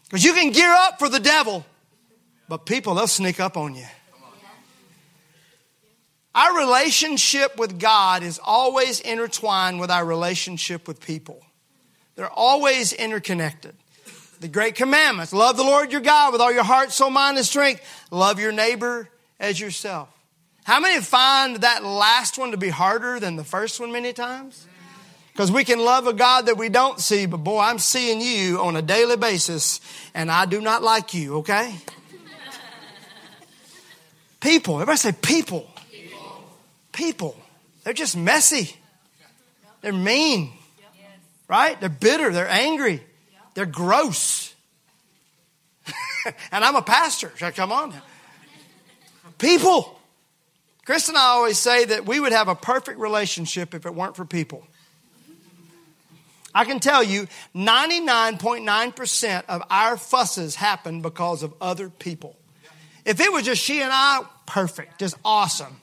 Because 0.05 0.23
you 0.23 0.33
can 0.33 0.53
gear 0.53 0.73
up 0.73 1.01
for 1.01 1.09
the 1.09 1.19
devil, 1.19 1.67
but 2.49 2.65
people, 2.65 2.95
they'll 2.95 3.09
sneak 3.09 3.41
up 3.41 3.57
on 3.57 3.75
you. 3.75 3.87
Our 6.33 6.59
relationship 6.59 7.59
with 7.59 7.81
God 7.81 8.23
is 8.23 8.39
always 8.41 9.01
intertwined 9.01 9.81
with 9.81 9.91
our 9.91 10.05
relationship 10.05 10.87
with 10.87 11.01
people. 11.01 11.45
They're 12.15 12.31
always 12.31 12.93
interconnected. 12.93 13.75
The 14.41 14.49
great 14.49 14.77
commandments 14.77 15.33
love 15.33 15.57
the 15.57 15.65
Lord 15.65 15.91
your 15.91 16.01
God 16.01 16.33
with 16.33 16.41
all 16.41 16.53
your 16.53 16.65
heart, 16.65 16.93
soul, 16.93 17.11
mind, 17.11 17.37
and 17.37 17.47
strength. 17.47 17.83
Love 18.11 18.39
your 18.39 18.53
neighbor 18.53 19.09
as 19.41 19.59
yourself. 19.59 20.09
How 20.65 20.81
many 20.81 21.01
find 21.01 21.57
that 21.57 21.85
last 21.85 22.39
one 22.39 22.51
to 22.51 22.57
be 22.57 22.69
harder 22.69 23.19
than 23.19 23.37
the 23.37 23.45
first 23.45 23.81
one 23.81 23.91
many 23.91 24.13
times? 24.13 24.67
Because 25.33 25.51
we 25.51 25.65
can 25.65 25.79
love 25.79 26.07
a 26.07 26.13
God 26.13 26.47
that 26.47 26.57
we 26.57 26.69
don't 26.69 27.01
see, 27.01 27.27
but 27.27 27.39
boy, 27.39 27.61
I'm 27.61 27.79
seeing 27.79 28.21
you 28.21 28.61
on 28.61 28.77
a 28.77 28.83
daily 28.83 29.17
basis, 29.17 29.81
and 30.13 30.31
I 30.31 30.47
do 30.47 30.61
not 30.61 30.83
like 30.83 31.15
you, 31.15 31.39
okay? 31.39 31.75
People, 34.41 34.75
everybody 34.75 34.99
say 34.99 35.13
people. 35.13 35.69
People. 36.93 37.37
They're 37.85 37.93
just 37.93 38.17
messy. 38.17 38.77
They're 39.81 39.93
mean, 39.93 40.53
right? 41.49 41.81
They're 41.81 41.89
bitter. 41.89 42.33
They're 42.33 42.49
angry. 42.49 43.03
They're 43.59 43.67
gross. 43.67 44.55
and 46.53 46.65
I'm 46.65 46.77
a 46.77 46.83
pastor. 46.83 47.33
Come 47.57 47.73
on. 47.73 47.93
People. 49.37 49.99
Chris 50.85 51.09
and 51.09 51.19
I 51.19 51.23
always 51.23 51.59
say 51.59 51.87
that 51.87 52.07
we 52.07 52.21
would 52.21 52.31
have 52.31 52.47
a 52.47 52.55
perfect 52.55 53.01
relationship 53.01 53.75
if 53.75 53.85
it 53.85 53.93
weren't 53.93 54.15
for 54.15 54.25
people. 54.25 54.65
I 56.55 56.67
can 56.67 56.79
tell 56.79 57.03
you 57.03 57.27
99.9% 57.57 59.45
of 59.49 59.65
our 59.71 59.97
fusses 59.97 60.55
happen 60.55 61.03
because 61.03 61.43
of 61.43 61.53
other 61.61 61.91
people. 61.91 62.37
If 63.05 63.19
it 63.19 63.33
was 63.33 63.43
just 63.43 63.61
she 63.61 63.83
and 63.83 63.91
I, 63.93 64.21
perfect, 64.47 65.01
just 65.01 65.17
awesome. 65.25 65.81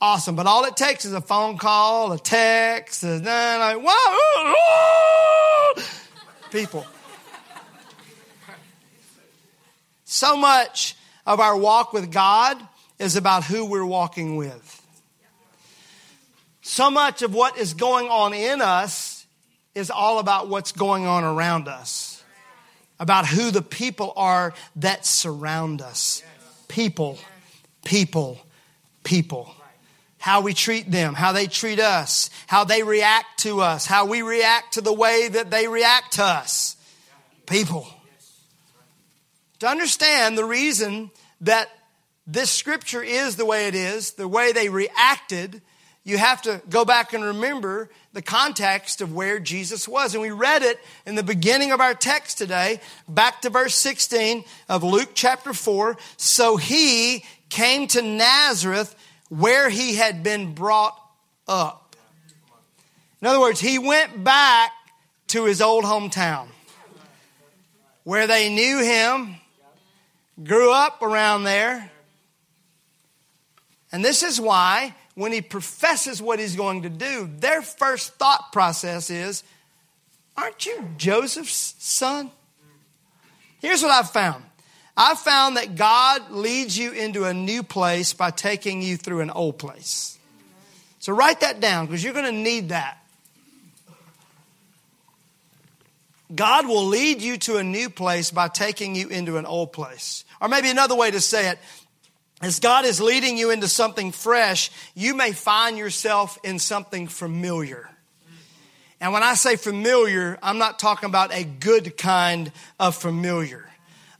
Awesome. 0.00 0.34
But 0.34 0.48
all 0.48 0.64
it 0.64 0.76
takes 0.76 1.04
is 1.04 1.12
a 1.12 1.20
phone 1.20 1.56
call, 1.56 2.10
a 2.10 2.18
text, 2.18 3.04
and 3.04 3.24
then 3.24 3.60
like, 3.60 3.78
whoa, 3.80 4.54
people. 6.50 6.84
So 10.06 10.36
much 10.36 10.96
of 11.26 11.40
our 11.40 11.56
walk 11.56 11.92
with 11.92 12.12
God 12.12 12.56
is 12.98 13.16
about 13.16 13.44
who 13.44 13.66
we're 13.66 13.84
walking 13.84 14.36
with. 14.36 14.82
So 16.62 16.90
much 16.90 17.22
of 17.22 17.34
what 17.34 17.58
is 17.58 17.74
going 17.74 18.06
on 18.08 18.32
in 18.32 18.62
us 18.62 19.26
is 19.74 19.90
all 19.90 20.20
about 20.20 20.48
what's 20.48 20.72
going 20.72 21.06
on 21.06 21.24
around 21.24 21.66
us, 21.68 22.22
about 22.98 23.26
who 23.26 23.50
the 23.50 23.62
people 23.62 24.12
are 24.16 24.54
that 24.76 25.04
surround 25.04 25.82
us. 25.82 26.22
People, 26.68 27.18
people, 27.84 28.40
people. 29.02 29.52
How 30.18 30.40
we 30.40 30.54
treat 30.54 30.90
them, 30.90 31.14
how 31.14 31.32
they 31.32 31.46
treat 31.46 31.80
us, 31.80 32.30
how 32.46 32.64
they 32.64 32.82
react 32.82 33.40
to 33.40 33.60
us, 33.60 33.86
how 33.86 34.06
we 34.06 34.22
react 34.22 34.74
to 34.74 34.80
the 34.80 34.92
way 34.92 35.28
that 35.28 35.50
they 35.50 35.66
react 35.68 36.14
to 36.14 36.24
us. 36.24 36.76
People. 37.46 37.88
To 39.60 39.68
understand 39.68 40.36
the 40.36 40.44
reason 40.44 41.10
that 41.40 41.68
this 42.26 42.50
scripture 42.50 43.02
is 43.02 43.36
the 43.36 43.46
way 43.46 43.68
it 43.68 43.74
is, 43.74 44.12
the 44.12 44.28
way 44.28 44.52
they 44.52 44.68
reacted, 44.68 45.62
you 46.04 46.18
have 46.18 46.42
to 46.42 46.60
go 46.68 46.84
back 46.84 47.14
and 47.14 47.24
remember 47.24 47.88
the 48.12 48.22
context 48.22 49.00
of 49.00 49.14
where 49.14 49.38
Jesus 49.38 49.88
was. 49.88 50.14
And 50.14 50.22
we 50.22 50.30
read 50.30 50.62
it 50.62 50.78
in 51.04 51.14
the 51.14 51.22
beginning 51.22 51.72
of 51.72 51.80
our 51.80 51.94
text 51.94 52.38
today, 52.38 52.80
back 53.08 53.42
to 53.42 53.50
verse 53.50 53.74
16 53.74 54.44
of 54.68 54.84
Luke 54.84 55.10
chapter 55.14 55.52
4. 55.52 55.96
So 56.16 56.56
he 56.56 57.24
came 57.48 57.88
to 57.88 58.02
Nazareth 58.02 58.94
where 59.28 59.68
he 59.68 59.96
had 59.96 60.22
been 60.22 60.54
brought 60.54 60.96
up. 61.48 61.96
In 63.20 63.26
other 63.26 63.40
words, 63.40 63.60
he 63.60 63.78
went 63.78 64.22
back 64.22 64.72
to 65.28 65.44
his 65.44 65.60
old 65.60 65.84
hometown 65.84 66.48
where 68.04 68.28
they 68.28 68.48
knew 68.54 68.78
him, 68.78 69.34
grew 70.42 70.72
up 70.72 71.02
around 71.02 71.44
there. 71.44 71.90
And 73.92 74.04
this 74.04 74.22
is 74.22 74.40
why 74.40 74.94
when 75.14 75.32
he 75.32 75.40
professes 75.40 76.20
what 76.20 76.38
he's 76.38 76.56
going 76.56 76.82
to 76.82 76.88
do, 76.88 77.30
their 77.38 77.62
first 77.62 78.14
thought 78.14 78.52
process 78.52 79.10
is, 79.10 79.42
Aren't 80.36 80.66
you 80.66 80.90
Joseph's 80.98 81.74
son? 81.78 82.30
Here's 83.60 83.82
what 83.82 83.90
I've 83.90 84.10
found 84.10 84.44
I've 84.96 85.18
found 85.18 85.56
that 85.56 85.76
God 85.76 86.30
leads 86.30 86.76
you 86.76 86.92
into 86.92 87.24
a 87.24 87.34
new 87.34 87.62
place 87.62 88.12
by 88.12 88.30
taking 88.30 88.82
you 88.82 88.96
through 88.96 89.20
an 89.20 89.30
old 89.30 89.58
place. 89.58 90.18
So 90.98 91.12
write 91.12 91.40
that 91.40 91.60
down 91.60 91.86
because 91.86 92.02
you're 92.02 92.12
going 92.12 92.26
to 92.26 92.32
need 92.32 92.70
that. 92.70 92.98
God 96.34 96.66
will 96.66 96.86
lead 96.86 97.22
you 97.22 97.36
to 97.38 97.58
a 97.58 97.62
new 97.62 97.88
place 97.88 98.30
by 98.30 98.48
taking 98.48 98.96
you 98.96 99.08
into 99.08 99.36
an 99.38 99.46
old 99.46 99.72
place. 99.72 100.24
Or 100.40 100.48
maybe 100.48 100.70
another 100.70 100.94
way 100.94 101.10
to 101.10 101.20
say 101.20 101.48
it 101.48 101.58
as 102.42 102.60
God 102.60 102.84
is 102.84 103.00
leading 103.00 103.38
you 103.38 103.50
into 103.50 103.66
something 103.66 104.12
fresh, 104.12 104.70
you 104.94 105.14
may 105.14 105.32
find 105.32 105.78
yourself 105.78 106.38
in 106.44 106.58
something 106.58 107.08
familiar. 107.08 107.88
And 109.00 109.12
when 109.12 109.22
I 109.22 109.34
say 109.34 109.56
familiar, 109.56 110.38
I'm 110.42 110.58
not 110.58 110.78
talking 110.78 111.08
about 111.08 111.32
a 111.32 111.44
good 111.44 111.96
kind 111.96 112.52
of 112.78 112.94
familiar. 112.94 113.68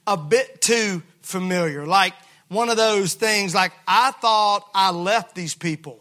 A 0.06 0.16
bit 0.16 0.61
too 0.62 1.02
familiar. 1.20 1.87
Like 1.87 2.14
one 2.49 2.68
of 2.70 2.76
those 2.76 3.14
things 3.14 3.54
like, 3.54 3.73
I 3.87 4.12
thought 4.12 4.66
I 4.75 4.90
left 4.92 5.35
these 5.35 5.54
people. 5.54 6.00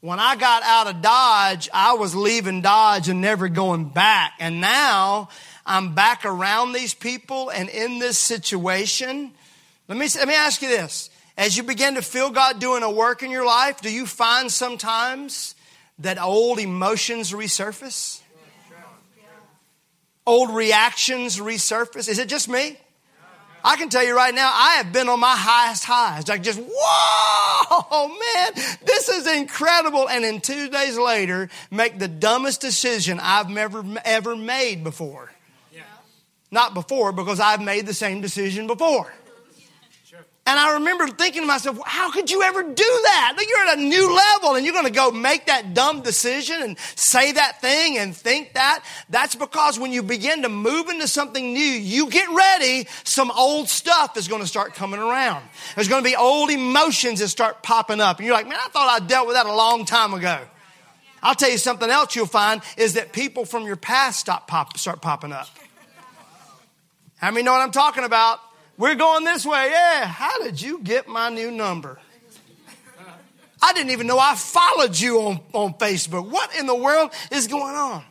When 0.00 0.18
I 0.18 0.34
got 0.34 0.62
out 0.62 0.86
of 0.86 1.02
Dodge, 1.02 1.68
I 1.74 1.92
was 1.92 2.14
leaving 2.14 2.62
Dodge 2.62 3.10
and 3.10 3.20
never 3.20 3.48
going 3.48 3.90
back. 3.90 4.32
And 4.40 4.60
now 4.60 5.28
I'm 5.70 5.94
back 5.94 6.24
around 6.24 6.72
these 6.72 6.94
people 6.94 7.50
and 7.50 7.68
in 7.68 7.98
this 7.98 8.18
situation 8.18 9.32
let 9.90 9.98
me, 9.98 10.06
let 10.14 10.28
me 10.28 10.36
ask 10.36 10.62
you 10.62 10.68
this. 10.68 11.10
As 11.36 11.56
you 11.56 11.64
begin 11.64 11.96
to 11.96 12.02
feel 12.02 12.30
God 12.30 12.60
doing 12.60 12.84
a 12.84 12.90
work 12.90 13.24
in 13.24 13.30
your 13.32 13.44
life, 13.44 13.80
do 13.80 13.92
you 13.92 14.06
find 14.06 14.50
sometimes 14.50 15.56
that 15.98 16.16
old 16.16 16.60
emotions 16.60 17.32
resurface? 17.32 18.20
Old 20.24 20.54
reactions 20.54 21.38
resurface? 21.38 22.08
Is 22.08 22.20
it 22.20 22.28
just 22.28 22.48
me? 22.48 22.76
I 23.64 23.74
can 23.74 23.88
tell 23.88 24.04
you 24.04 24.14
right 24.16 24.32
now, 24.32 24.48
I 24.54 24.74
have 24.76 24.92
been 24.92 25.08
on 25.08 25.18
my 25.18 25.34
highest 25.36 25.82
highs. 25.84 26.28
Like 26.28 26.44
just, 26.44 26.60
whoa, 26.62 28.08
man, 28.34 28.52
this 28.84 29.08
is 29.08 29.26
incredible. 29.26 30.08
And 30.08 30.22
then 30.22 30.40
two 30.40 30.68
days 30.68 30.96
later, 30.96 31.48
make 31.68 31.98
the 31.98 32.06
dumbest 32.06 32.60
decision 32.60 33.18
I've 33.20 33.54
ever, 33.56 33.82
ever 34.04 34.36
made 34.36 34.84
before. 34.84 35.32
Not 36.50 36.74
before, 36.74 37.12
because 37.12 37.40
I've 37.40 37.62
made 37.62 37.86
the 37.86 37.94
same 37.94 38.20
decision 38.20 38.66
before. 38.66 39.12
And 40.46 40.58
I 40.58 40.74
remember 40.74 41.06
thinking 41.06 41.42
to 41.42 41.46
myself, 41.46 41.78
how 41.86 42.10
could 42.10 42.28
you 42.28 42.42
ever 42.42 42.62
do 42.64 42.72
that? 42.74 43.36
You're 43.48 43.68
at 43.68 43.78
a 43.78 43.80
new 43.80 44.12
level 44.12 44.56
and 44.56 44.64
you're 44.64 44.72
going 44.72 44.86
to 44.86 44.90
go 44.90 45.12
make 45.12 45.46
that 45.46 45.74
dumb 45.74 46.00
decision 46.00 46.60
and 46.62 46.76
say 46.96 47.30
that 47.30 47.60
thing 47.60 47.98
and 47.98 48.16
think 48.16 48.54
that. 48.54 48.82
That's 49.10 49.36
because 49.36 49.78
when 49.78 49.92
you 49.92 50.02
begin 50.02 50.42
to 50.42 50.48
move 50.48 50.88
into 50.88 51.06
something 51.06 51.52
new, 51.52 51.60
you 51.60 52.10
get 52.10 52.28
ready, 52.30 52.88
some 53.04 53.30
old 53.30 53.68
stuff 53.68 54.16
is 54.16 54.26
going 54.26 54.40
to 54.40 54.48
start 54.48 54.74
coming 54.74 54.98
around. 54.98 55.44
There's 55.76 55.88
going 55.88 56.02
to 56.02 56.08
be 56.10 56.16
old 56.16 56.50
emotions 56.50 57.20
that 57.20 57.28
start 57.28 57.62
popping 57.62 58.00
up. 58.00 58.16
And 58.16 58.26
you're 58.26 58.34
like, 58.34 58.48
man, 58.48 58.58
I 58.58 58.70
thought 58.70 58.88
I 58.88 59.06
dealt 59.06 59.28
with 59.28 59.36
that 59.36 59.46
a 59.46 59.54
long 59.54 59.84
time 59.84 60.14
ago. 60.14 60.40
I'll 61.22 61.36
tell 61.36 61.50
you 61.50 61.58
something 61.58 61.88
else 61.88 62.16
you'll 62.16 62.26
find 62.26 62.60
is 62.76 62.94
that 62.94 63.12
people 63.12 63.44
from 63.44 63.66
your 63.66 63.76
past 63.76 64.18
stop 64.18 64.48
pop, 64.48 64.76
start 64.78 65.00
popping 65.00 65.32
up. 65.32 65.48
How 67.20 67.30
many 67.30 67.42
know 67.42 67.52
what 67.52 67.60
I'm 67.60 67.70
talking 67.70 68.04
about? 68.04 68.40
We're 68.78 68.94
going 68.94 69.24
this 69.24 69.44
way. 69.44 69.68
Yeah. 69.70 70.06
How 70.06 70.42
did 70.42 70.60
you 70.60 70.80
get 70.82 71.06
my 71.06 71.28
new 71.28 71.50
number? 71.50 71.98
I 73.62 73.74
didn't 73.74 73.90
even 73.90 74.06
know 74.06 74.18
I 74.18 74.34
followed 74.36 74.98
you 74.98 75.20
on, 75.20 75.40
on 75.52 75.74
Facebook. 75.74 76.30
What 76.30 76.56
in 76.58 76.66
the 76.66 76.74
world 76.74 77.10
is 77.30 77.46
going 77.46 77.76
on? 77.76 78.02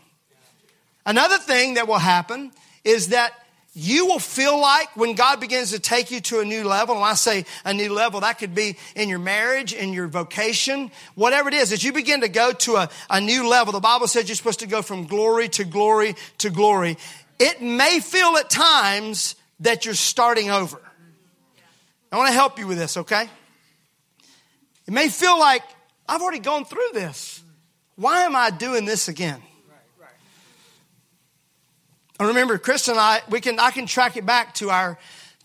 Another 1.08 1.39
thing 1.39 1.74
that 1.74 1.88
will 1.88 1.98
happen 1.98 2.51
is 2.84 3.08
that 3.08 3.34
you 3.74 4.06
will 4.06 4.20
feel 4.20 4.62
like 4.62 4.96
when 4.96 5.16
God 5.16 5.39
begins 5.39 5.72
to 5.72 5.80
take 5.80 6.12
you 6.12 6.22
to 6.22 6.42
a 6.42 6.46
new 6.46 6.63
level, 6.63 6.96
and 6.96 7.04
I 7.04 7.16
say 7.16 7.46
a 7.66 7.74
new 7.74 7.92
level, 7.92 8.20
that 8.20 8.38
could 8.38 8.54
be 8.54 8.78
in 8.96 9.10
your 9.10 9.18
marriage, 9.18 9.74
in 9.74 9.92
your 9.92 10.08
vocation, 10.08 10.92
whatever 11.16 11.50
it 11.50 11.56
is, 11.56 11.72
as 11.72 11.84
you 11.84 11.94
begin 11.94 12.22
to 12.22 12.30
go 12.30 12.51
to 12.51 12.75
a, 12.75 12.89
a 13.10 13.20
new 13.20 13.48
level, 13.48 13.74
the 13.74 13.80
Bible 13.80 14.08
says 14.08 14.28
you're 14.28 14.36
supposed 14.36 14.60
to 14.60 14.68
go 14.68 14.84
from 14.84 15.08
glory 15.08 15.50
to 15.50 15.63
glory 15.63 16.16
to 16.39 16.51
glory. 16.51 16.98
It 17.39 17.62
may 17.62 18.00
feel 18.01 18.36
at 18.38 18.50
times 18.50 19.36
that 19.62 19.86
you're 19.86 19.93
starting 19.93 20.51
over. 20.51 20.79
I 22.12 22.17
want 22.17 22.27
to 22.27 22.34
help 22.34 22.60
you 22.60 22.67
with 22.67 22.77
this, 22.77 22.98
okay? 22.98 23.29
It 24.88 24.93
may 24.93 25.10
feel 25.10 25.39
like 25.39 25.63
I've 26.08 26.22
already 26.22 26.39
gone 26.39 26.65
through 26.65 26.89
this. 26.93 27.41
Why 27.96 28.24
am 28.24 28.36
I 28.36 28.50
doing 28.50 28.86
this 28.86 29.08
again? 29.08 29.41
I 32.19 32.25
remember 32.25 32.58
Chris 32.58 32.89
and 32.89 33.00
I, 33.00 33.22
we 33.29 33.39
can, 33.39 33.60
I 33.60 33.72
can 33.72 33.86
track 33.86 34.17
it 34.17 34.25
back 34.25 34.55
to 34.55 34.72
our 34.72 34.98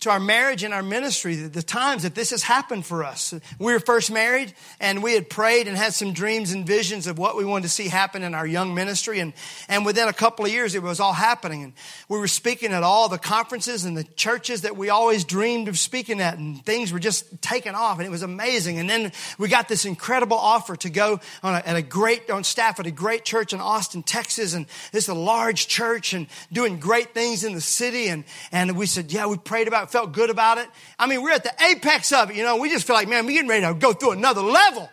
to 0.05 0.11
our 0.11 0.21
marriage 0.21 0.63
and 0.63 0.75
our 0.75 0.83
ministry, 0.83 1.35
the, 1.35 1.63
times 1.63 2.03
that 2.03 2.15
this 2.15 2.29
has 2.29 2.43
happened 2.43 2.85
for 2.85 3.05
us. 3.05 3.33
We 3.59 3.73
were 3.73 3.81
first 3.81 4.11
married 4.11 4.53
and 4.79 5.03
we 5.03 5.15
had 5.15 5.31
prayed 5.31 5.67
and 5.67 5.79
had 5.79 5.95
some 5.95 6.13
dreams 6.13 6.53
and 6.53 6.67
visions 6.67 7.07
of 7.07 7.19
what 7.19 7.39
we 7.39 7.45
wanted 7.47 7.63
to 7.63 7.69
see 7.71 7.89
happen 7.89 8.23
in 8.23 8.35
our 8.35 8.47
young 8.47 8.75
ministry. 8.75 9.19
And, 9.19 9.33
and 9.67 9.87
within 9.87 10.07
a 10.07 10.13
couple 10.13 10.45
of 10.45 10.53
years, 10.53 10.75
it 10.75 10.83
was 10.83 11.01
all 11.01 11.15
happening. 11.15 11.65
And 11.65 11.73
we 12.11 12.19
were 12.19 12.29
speaking 12.29 12.73
at 12.75 12.83
all 12.83 13.09
the 13.09 13.17
conferences 13.17 13.87
and 13.87 13.97
the 13.97 14.05
churches 14.05 14.61
that 14.61 14.77
we 14.77 14.91
always 14.91 15.25
dreamed 15.25 15.69
of 15.69 15.79
speaking 15.79 16.21
at. 16.21 16.37
And 16.37 16.63
things 16.67 16.93
were 16.93 16.99
just 16.99 17.41
taking 17.41 17.75
off 17.75 17.99
and 17.99 18.07
it 18.07 18.11
was 18.11 18.23
amazing. 18.23 18.79
And 18.79 18.89
then 18.89 19.11
we 19.39 19.49
got 19.49 19.69
this 19.69 19.87
incredible 19.87 20.37
offer 20.37 20.77
to 20.77 20.91
go 20.91 21.19
on 21.43 21.55
a, 21.55 21.59
at 21.65 21.77
a 21.77 21.83
great, 21.83 22.29
on 22.29 22.45
staff 22.45 22.79
at 22.79 22.87
a 22.87 22.91
great 22.91 23.25
church 23.25 23.55
in 23.55 23.61
Austin, 23.61 24.03
Texas. 24.03 24.53
And 24.53 24.67
it's 24.93 25.09
a 25.09 25.15
large 25.15 25.67
church 25.67 26.13
and 26.13 26.27
doing 26.53 26.79
great 26.79 27.15
things 27.15 27.43
in 27.43 27.55
the 27.55 27.63
city. 27.63 28.09
And, 28.09 28.25
and 28.53 28.77
we 28.77 28.85
said, 28.85 29.11
yeah, 29.11 29.25
we 29.27 29.39
prayed 29.39 29.67
about 29.67 29.91
felt 29.95 30.11
good 30.11 30.29
about 30.29 30.59
it. 30.59 30.69
I 30.99 31.07
mean, 31.07 31.23
we're 31.23 31.31
at 31.31 31.45
the 31.45 31.55
apex 31.71 32.13
of 32.13 32.29
it, 32.29 32.35
you 32.35 32.43
know, 32.43 32.57
we 32.57 32.69
just 32.69 32.85
feel 32.85 32.97
like, 32.97 33.07
man, 33.09 33.27
we're 33.27 33.31
getting 33.31 33.49
ready 33.49 33.65
to 33.65 33.75
go 33.75 33.93
through 33.93 34.11
another 34.11 34.41
level. 34.41 34.91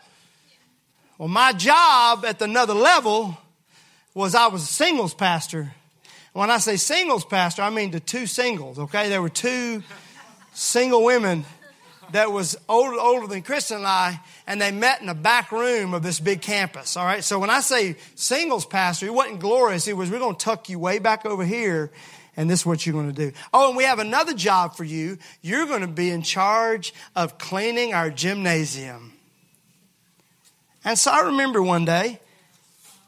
Well, 1.17 1.27
my 1.27 1.53
job 1.53 2.23
at 2.23 2.37
the 2.37 2.45
another 2.45 2.75
level 2.75 3.35
was 4.13 4.35
I 4.35 4.45
was 4.45 4.61
a 4.61 4.67
singles 4.67 5.15
pastor. 5.15 5.73
When 6.33 6.51
I 6.51 6.59
say 6.59 6.77
singles 6.77 7.25
pastor, 7.25 7.63
I 7.63 7.71
mean 7.71 7.89
the 7.89 7.99
two 7.99 8.27
singles, 8.27 8.77
okay? 8.77 9.09
There 9.09 9.23
were 9.23 9.29
two 9.29 9.81
single 10.53 11.03
women 11.03 11.45
that 12.11 12.31
was 12.31 12.55
older, 12.69 12.99
older 12.99 13.25
than 13.25 13.41
Kristen 13.41 13.77
and 13.77 13.87
I, 13.87 14.19
and 14.45 14.61
they 14.61 14.71
met 14.71 15.01
in 15.01 15.07
the 15.07 15.15
back 15.15 15.51
room 15.51 15.95
of 15.95 16.03
this 16.03 16.19
big 16.19 16.43
campus. 16.43 16.95
All 16.95 17.05
right. 17.05 17.23
So 17.23 17.39
when 17.39 17.49
I 17.49 17.61
say 17.61 17.95
singles 18.13 18.67
pastor, 18.67 19.07
it 19.07 19.13
wasn't 19.15 19.39
glorious. 19.39 19.87
It 19.87 19.97
was, 19.97 20.11
we're 20.11 20.19
going 20.19 20.35
to 20.35 20.45
tuck 20.45 20.69
you 20.69 20.77
way 20.77 20.99
back 20.99 21.25
over 21.25 21.43
here 21.43 21.89
and 22.37 22.49
this 22.49 22.61
is 22.61 22.65
what 22.65 22.85
you're 22.85 22.93
going 22.93 23.13
to 23.13 23.29
do. 23.29 23.35
Oh, 23.53 23.69
and 23.69 23.77
we 23.77 23.83
have 23.83 23.99
another 23.99 24.33
job 24.33 24.75
for 24.75 24.83
you. 24.83 25.17
You're 25.41 25.65
going 25.65 25.81
to 25.81 25.87
be 25.87 26.09
in 26.09 26.21
charge 26.21 26.93
of 27.15 27.37
cleaning 27.37 27.93
our 27.93 28.09
gymnasium. 28.09 29.13
And 30.83 30.97
so 30.97 31.11
I 31.11 31.21
remember 31.21 31.61
one 31.61 31.85
day 31.85 32.19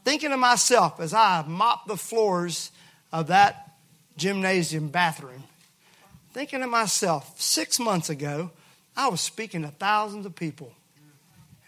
thinking 0.03 0.30
to 0.30 0.38
myself 0.38 1.00
as 1.00 1.13
I 1.13 1.44
mopped 1.48 1.88
the 1.88 1.98
floors 1.98 2.72
of 3.12 3.27
that 3.27 3.72
gymnasium 4.18 4.89
bathroom, 4.89 5.44
thinking 6.34 6.60
to 6.60 6.68
myself, 6.68 7.39
six 7.39 7.80
months 7.80 8.10
ago, 8.10 8.51
I 8.96 9.08
was 9.08 9.22
speaking 9.22 9.63
to 9.63 9.70
thousands 9.70 10.25
of 10.25 10.36
people. 10.36 10.74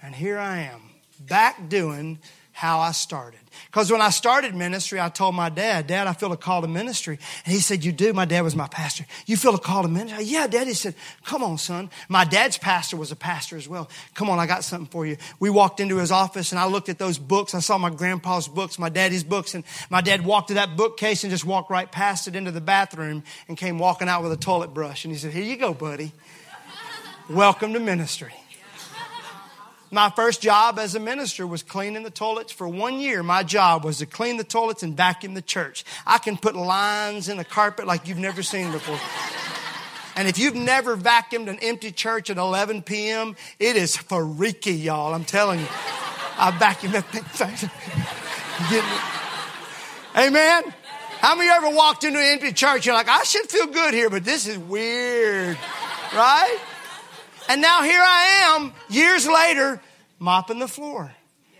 And 0.02 0.14
here 0.14 0.38
I 0.38 0.60
am, 0.60 0.82
back 1.20 1.70
doing 1.70 2.20
how 2.52 2.80
I 2.80 2.92
started. 2.92 3.40
Because 3.68 3.92
when 3.92 4.02
I 4.02 4.10
started 4.10 4.56
ministry, 4.56 5.00
I 5.00 5.10
told 5.10 5.36
my 5.36 5.50
dad, 5.50 5.88
Dad, 5.88 6.08
I 6.08 6.14
feel 6.14 6.32
a 6.32 6.38
call 6.38 6.62
to 6.62 6.68
ministry. 6.68 7.20
And 7.46 7.54
he 7.54 7.60
said, 7.60 7.84
You 7.84 7.92
do? 7.92 8.14
My 8.14 8.26
dad 8.26 8.42
was 8.42 8.56
my 8.56 8.68
pastor. 8.68 9.06
You 9.26 9.38
feel 9.38 9.56
a 9.56 9.60
call 9.60 9.84
to 9.84 9.88
ministry? 9.88 10.26
Yeah, 10.26 10.48
Dad. 10.48 10.68
He 10.68 10.74
said, 10.74 10.96
Come 11.24 11.44
on, 11.44 11.58
son. 11.58 11.90
My 12.10 12.24
dad's 12.24 12.58
pastor 12.58 12.98
was 12.98 13.12
a 13.12 13.16
pastor 13.16 13.58
as 13.58 13.68
well. 13.68 13.90
Come 14.14 14.30
on, 14.30 14.40
I 14.40 14.46
got 14.46 14.64
something 14.64 14.90
for 14.90 15.06
you. 15.06 15.18
We 15.40 15.50
walked 15.50 15.80
into 15.80 15.98
his 15.98 16.12
office 16.12 16.52
and 16.52 16.60
I 16.60 16.68
looked 16.68 16.90
at 16.90 16.98
those 16.98 17.18
books. 17.18 17.56
I 17.56 17.60
saw 17.60 17.78
my 17.78 17.90
grandpa's 17.90 18.48
books, 18.48 18.80
my 18.80 18.90
daddy's 18.90 19.24
books. 19.24 19.56
And 19.56 19.64
my 19.90 20.02
dad 20.02 20.26
walked 20.26 20.50
to 20.50 20.54
that 20.56 20.78
bookcase 20.78 21.24
and 21.24 21.32
just 21.32 21.46
walked 21.46 21.70
right 21.70 21.92
past 21.92 22.28
it 22.28 22.36
into 22.36 22.52
the 22.52 22.62
bathroom 22.62 23.24
and 23.48 23.58
came 23.58 23.80
walking 23.80 24.08
out 24.08 24.24
with 24.24 24.32
a 24.32 24.38
toilet 24.38 24.74
brush. 24.74 25.06
And 25.06 25.14
he 25.14 25.18
said, 25.18 25.32
Here 25.32 25.44
you 25.44 25.58
go, 25.58 25.74
buddy. 25.74 26.12
Welcome 27.30 27.74
to 27.74 27.80
ministry. 27.80 28.34
My 29.96 30.10
first 30.10 30.42
job 30.42 30.78
as 30.78 30.94
a 30.94 31.00
minister 31.00 31.48
was 31.48 31.64
cleaning 31.64 32.04
the 32.04 32.10
toilets. 32.10 32.52
For 32.52 32.68
one 32.68 33.00
year, 33.00 33.24
my 33.24 33.44
job 33.44 33.86
was 33.86 34.00
to 34.00 34.06
clean 34.06 34.36
the 34.36 34.44
toilets 34.44 34.84
and 34.84 34.98
vacuum 34.98 35.36
the 35.36 35.42
church. 35.42 35.86
I 36.06 36.18
can 36.18 36.36
put 36.36 36.54
lines 36.54 37.30
in 37.30 37.38
the 37.38 37.46
carpet 37.46 37.88
like 37.88 38.06
you've 38.06 38.18
never 38.18 38.44
seen 38.44 38.74
before. 38.74 39.00
And 40.18 40.28
if 40.28 40.38
you've 40.38 40.54
never 40.54 40.98
vacuumed 40.98 41.48
an 41.48 41.60
empty 41.62 41.94
church 41.94 42.30
at 42.30 42.36
11 42.36 42.82
p.m., 42.82 43.38
it 43.58 43.78
is 43.78 43.96
freaky, 43.96 44.74
y'all. 44.74 45.13
I'm 45.13 45.24
telling 45.24 45.62
you. 45.62 45.67
I 46.38 46.52
vacuumed 46.52 46.91
that 46.91 47.06
thing. 47.32 47.69
Amen? 50.28 50.74
How 51.22 51.36
many 51.36 51.50
of 51.50 51.62
you 51.62 51.67
ever 51.67 51.74
walked 51.74 52.04
into 52.04 52.19
an 52.19 52.26
empty 52.26 52.52
church? 52.52 52.86
You're 52.86 52.96
like, 52.96 53.08
I 53.08 53.24
should 53.24 53.50
feel 53.50 53.67
good 53.67 53.93
here, 53.93 54.10
but 54.10 54.26
this 54.26 54.46
is 54.46 54.58
weird. 54.58 55.58
Right? 56.13 56.60
And 57.48 57.62
now 57.62 57.84
here 57.84 58.02
I 58.02 58.58
am, 58.58 58.74
years 58.89 59.28
later, 59.28 59.80
mopping 60.19 60.60
the 60.60 60.67
floor. 60.67 61.12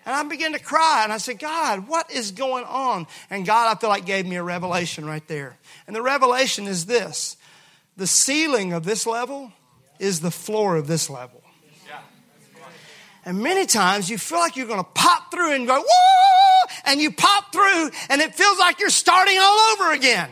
And 0.05 0.13
I 0.13 0.23
began 0.23 0.53
to 0.53 0.59
cry 0.59 1.01
and 1.03 1.11
I 1.11 1.17
said, 1.17 1.39
God, 1.39 1.87
what 1.87 2.11
is 2.11 2.31
going 2.31 2.63
on? 2.63 3.07
And 3.29 3.45
God, 3.45 3.75
I 3.75 3.79
feel 3.79 3.89
like 3.89 4.05
gave 4.05 4.25
me 4.25 4.35
a 4.35 4.43
revelation 4.43 5.05
right 5.05 5.27
there. 5.27 5.57
And 5.87 5.95
the 5.95 6.01
revelation 6.01 6.67
is 6.67 6.85
this 6.85 7.37
the 7.97 8.07
ceiling 8.07 8.73
of 8.73 8.83
this 8.83 9.07
level 9.07 9.51
is 9.99 10.19
the 10.19 10.31
floor 10.31 10.75
of 10.75 10.87
this 10.87 11.09
level. 11.09 11.41
And 13.27 13.41
many 13.41 13.65
times 13.65 14.07
you 14.07 14.19
feel 14.19 14.37
like 14.37 14.55
you're 14.55 14.67
going 14.67 14.83
to 14.83 14.89
pop 14.93 15.31
through 15.31 15.53
and 15.53 15.65
go, 15.65 15.81
whoa! 15.81 16.71
And 16.85 17.01
you 17.01 17.11
pop 17.11 17.51
through 17.51 17.89
and 18.09 18.21
it 18.21 18.35
feels 18.35 18.59
like 18.59 18.79
you're 18.79 18.89
starting 18.89 19.37
all 19.41 19.59
over 19.71 19.91
again. 19.93 20.29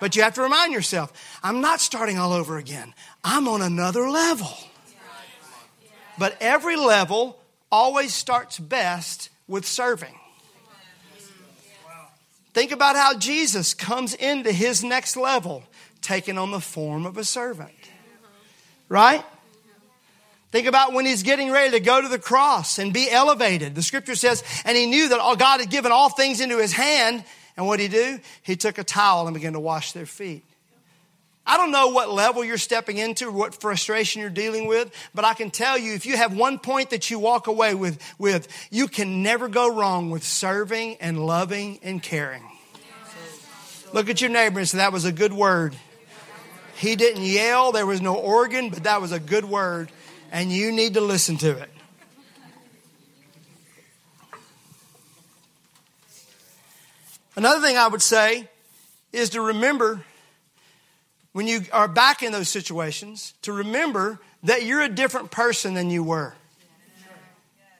But 0.00 0.16
you 0.16 0.22
have 0.22 0.34
to 0.34 0.42
remind 0.42 0.72
yourself, 0.72 1.12
I'm 1.44 1.60
not 1.60 1.80
starting 1.80 2.18
all 2.18 2.32
over 2.32 2.58
again. 2.58 2.92
I'm 3.22 3.46
on 3.46 3.62
another 3.62 4.10
level. 4.10 4.50
But 6.18 6.36
every 6.40 6.74
level 6.74 7.38
always 7.72 8.14
starts 8.14 8.58
best 8.58 9.30
with 9.48 9.66
serving. 9.66 10.14
Think 12.52 12.70
about 12.70 12.96
how 12.96 13.16
Jesus 13.16 13.72
comes 13.72 14.12
into 14.12 14.52
his 14.52 14.84
next 14.84 15.16
level, 15.16 15.64
taking 16.02 16.36
on 16.36 16.50
the 16.50 16.60
form 16.60 17.06
of 17.06 17.16
a 17.16 17.24
servant. 17.24 17.72
Right? 18.90 19.24
Think 20.50 20.66
about 20.66 20.92
when 20.92 21.06
he's 21.06 21.22
getting 21.22 21.50
ready 21.50 21.70
to 21.70 21.80
go 21.80 22.02
to 22.02 22.08
the 22.08 22.18
cross 22.18 22.78
and 22.78 22.92
be 22.92 23.10
elevated. 23.10 23.74
The 23.74 23.82
scripture 23.82 24.14
says, 24.14 24.44
and 24.66 24.76
he 24.76 24.84
knew 24.84 25.08
that 25.08 25.38
God 25.38 25.60
had 25.60 25.70
given 25.70 25.92
all 25.92 26.10
things 26.10 26.42
into 26.42 26.58
his 26.58 26.74
hand. 26.74 27.24
And 27.56 27.66
what 27.66 27.78
did 27.78 27.90
he 27.90 27.96
do? 27.96 28.20
He 28.42 28.56
took 28.56 28.76
a 28.76 28.84
towel 28.84 29.26
and 29.26 29.32
began 29.32 29.54
to 29.54 29.60
wash 29.60 29.92
their 29.92 30.04
feet. 30.04 30.44
I 31.44 31.56
don't 31.56 31.72
know 31.72 31.88
what 31.88 32.08
level 32.08 32.44
you're 32.44 32.56
stepping 32.56 32.98
into, 32.98 33.30
what 33.32 33.54
frustration 33.54 34.20
you're 34.20 34.30
dealing 34.30 34.68
with, 34.68 34.92
but 35.12 35.24
I 35.24 35.34
can 35.34 35.50
tell 35.50 35.76
you 35.76 35.92
if 35.94 36.06
you 36.06 36.16
have 36.16 36.36
one 36.36 36.58
point 36.58 36.90
that 36.90 37.10
you 37.10 37.18
walk 37.18 37.48
away 37.48 37.74
with, 37.74 38.00
with 38.18 38.46
you 38.70 38.86
can 38.86 39.22
never 39.22 39.48
go 39.48 39.74
wrong 39.74 40.10
with 40.10 40.22
serving 40.22 40.96
and 41.00 41.26
loving 41.26 41.80
and 41.82 42.00
caring. 42.00 42.44
Look 43.92 44.08
at 44.08 44.20
your 44.20 44.30
neighbor 44.30 44.60
and 44.60 44.68
say, 44.68 44.78
That 44.78 44.92
was 44.92 45.04
a 45.04 45.12
good 45.12 45.32
word. 45.32 45.74
He 46.76 46.96
didn't 46.96 47.22
yell, 47.22 47.72
there 47.72 47.86
was 47.86 48.00
no 48.00 48.14
organ, 48.14 48.70
but 48.70 48.84
that 48.84 49.00
was 49.00 49.12
a 49.12 49.20
good 49.20 49.44
word, 49.44 49.90
and 50.30 50.50
you 50.50 50.72
need 50.72 50.94
to 50.94 51.00
listen 51.00 51.36
to 51.38 51.50
it. 51.58 51.70
Another 57.34 57.60
thing 57.60 57.76
I 57.76 57.88
would 57.88 58.02
say 58.02 58.48
is 59.12 59.30
to 59.30 59.40
remember 59.40 60.04
when 61.32 61.46
you 61.46 61.62
are 61.72 61.88
back 61.88 62.22
in 62.22 62.32
those 62.32 62.48
situations 62.48 63.34
to 63.42 63.52
remember 63.52 64.20
that 64.42 64.64
you're 64.64 64.82
a 64.82 64.88
different 64.88 65.30
person 65.30 65.74
than 65.74 65.90
you 65.90 66.02
were. 66.02 66.34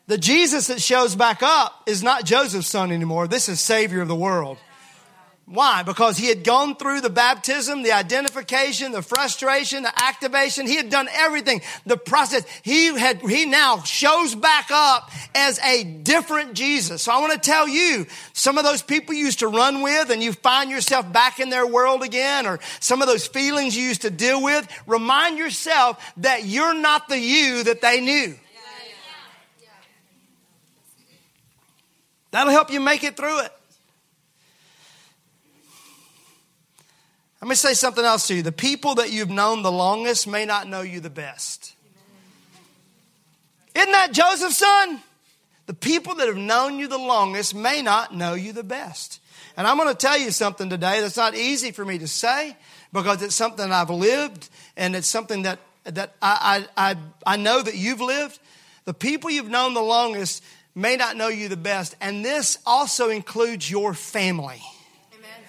The 0.09 0.19
Jesus 0.19 0.67
that 0.67 0.81
shows 0.81 1.15
back 1.15 1.43
up 1.43 1.83
is 1.87 2.03
not 2.03 2.25
Joseph's 2.25 2.67
son 2.67 2.91
anymore. 2.91 3.29
This 3.29 3.49
is 3.49 3.61
Savior 3.61 4.01
of 4.01 4.09
the 4.09 4.17
world. 4.17 4.59
Why? 5.53 5.83
Because 5.83 6.17
he 6.17 6.29
had 6.29 6.45
gone 6.45 6.77
through 6.77 7.03
the 7.03 7.11
baptism, 7.11 7.83
the 7.83 7.93
identification, 7.93 8.93
the 8.93 9.03
frustration, 9.03 9.83
the 9.83 9.93
activation. 10.03 10.67
He 10.67 10.77
had 10.77 10.89
done 10.89 11.09
everything. 11.13 11.61
The 11.85 11.99
process. 11.99 12.47
He 12.63 12.87
had, 12.87 13.21
he 13.21 13.45
now 13.45 13.83
shows 13.83 14.35
back 14.35 14.71
up 14.71 15.11
as 15.35 15.59
a 15.59 15.85
different 15.85 16.55
Jesus. 16.55 17.03
So 17.03 17.13
I 17.13 17.21
want 17.21 17.35
to 17.35 17.39
tell 17.39 17.69
you, 17.69 18.07
some 18.33 18.57
of 18.57 18.65
those 18.65 18.81
people 18.81 19.13
you 19.13 19.27
used 19.27 19.41
to 19.41 19.47
run 19.47 19.83
with 19.83 20.09
and 20.09 20.23
you 20.23 20.33
find 20.33 20.71
yourself 20.71 21.13
back 21.13 21.39
in 21.39 21.51
their 21.51 21.67
world 21.67 22.03
again, 22.03 22.47
or 22.47 22.59
some 22.81 23.03
of 23.03 23.07
those 23.07 23.27
feelings 23.27 23.77
you 23.77 23.83
used 23.83 24.03
to 24.03 24.11
deal 24.11 24.43
with, 24.43 24.67
remind 24.87 25.37
yourself 25.37 26.03
that 26.17 26.47
you're 26.47 26.73
not 26.73 27.09
the 27.11 27.19
you 27.19 27.65
that 27.65 27.83
they 27.83 28.01
knew. 28.01 28.37
That'll 32.31 32.53
help 32.53 32.73
you 32.73 32.81
make 32.81 33.05
it 33.05 33.19
through 33.19 33.41
it. 33.41 33.53
Let 37.43 37.49
me 37.49 37.57
say 37.57 37.75
something 37.75 38.05
else 38.05 38.29
to 38.29 38.37
you. 38.37 38.43
The 38.43 38.53
people 38.53 38.95
that 38.95 39.11
you've 39.11 39.29
known 39.29 39.65
the 39.65 39.73
longest 39.73 40.29
may 40.29 40.47
not 40.47 40.69
know 40.69 40.83
you 40.83 41.01
the 41.01 41.11
best. 41.11 41.75
Isn't 43.75 43.91
that 43.91 44.13
Joseph's 44.13 44.59
son? 44.59 45.01
The 45.67 45.75
people 45.75 46.15
that 46.15 46.29
have 46.29 46.37
known 46.37 46.79
you 46.79 46.87
the 46.87 46.99
longest 46.99 47.53
may 47.53 47.83
not 47.83 48.15
know 48.15 48.35
you 48.35 48.53
the 48.53 48.63
best. 48.63 49.21
And 49.57 49.67
I'm 49.67 49.77
going 49.77 49.89
to 49.89 49.95
tell 49.95 50.17
you 50.17 50.31
something 50.31 50.71
today 50.71 51.01
that's 51.01 51.17
not 51.17 51.35
easy 51.35 51.73
for 51.73 51.85
me 51.85 51.99
to 51.99 52.07
say 52.07 52.57
because 52.93 53.23
it's 53.23 53.35
something 53.35 53.73
I've 53.73 53.91
lived 53.91 54.49
and 54.77 54.95
it's 54.95 55.09
something 55.09 55.43
that, 55.43 55.59
that 55.83 56.15
I, 56.23 56.65
I, 56.77 56.91
I, 56.93 56.97
I 57.27 57.37
know 57.39 57.61
that 57.61 57.75
you've 57.77 58.01
lived. 58.01 58.39
The 58.85 58.95
people 58.95 59.31
you've 59.31 59.51
known 59.51 59.75
the 59.75 59.83
longest 59.83 60.45
may 60.77 60.95
not 60.95 61.17
know 61.17 61.27
you 61.27 61.49
the 61.49 61.57
best. 61.57 61.97
And 62.01 62.25
this 62.25 62.59
also 62.65 63.11
includes 63.11 63.69
your 63.69 63.95
family. 63.95 64.63
Amen. 65.13 65.41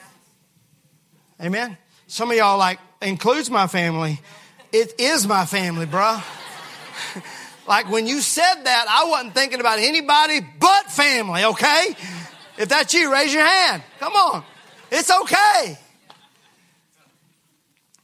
Amen. 1.39 1.77
Some 2.13 2.30
of 2.30 2.38
y'all 2.38 2.60
like, 2.60 2.78
includes 3.02 3.49
my 3.49 3.65
family. 3.65 4.21
It 4.71 4.99
is 4.99 5.26
my 5.26 5.47
family, 5.47 5.88
bruh. 5.88 6.23
like 7.67 7.89
when 7.89 8.06
you 8.06 8.21
said 8.21 8.54
that, 8.65 8.86
I 8.88 9.10
wasn't 9.10 9.34
thinking 9.34 9.60
about 9.60 9.80
anybody 9.80 10.39
but 10.60 10.91
family, 10.91 11.43
okay? 11.43 11.95
If 12.60 12.69
that's 12.69 12.93
you, 12.93 13.12
raise 13.12 13.34
your 13.34 13.43
hand. 13.43 13.82
Come 13.99 14.13
on. 14.13 14.43
It's 14.91 15.10
okay. 15.10 15.80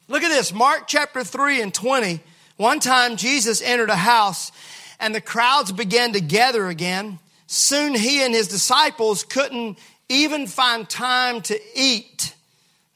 Look 0.08 0.24
at 0.24 0.30
this 0.30 0.52
Mark 0.52 0.88
chapter 0.88 1.24
3 1.24 1.62
and 1.62 1.72
20. 1.72 2.20
One 2.58 2.80
time 2.80 3.16
Jesus 3.16 3.62
entered 3.62 3.92
a 3.92 3.96
house 3.96 4.52
and 5.00 5.14
the 5.14 5.22
crowds 5.22 5.72
began 5.72 6.14
to 6.14 6.20
gather 6.20 6.66
again. 6.68 7.20
Soon 7.46 7.94
he 7.94 8.24
and 8.24 8.34
his 8.34 8.48
disciples 8.48 9.24
couldn't 9.24 9.78
even 10.10 10.48
find 10.48 10.90
time 10.90 11.42
to 11.42 11.62
eat. 11.76 12.34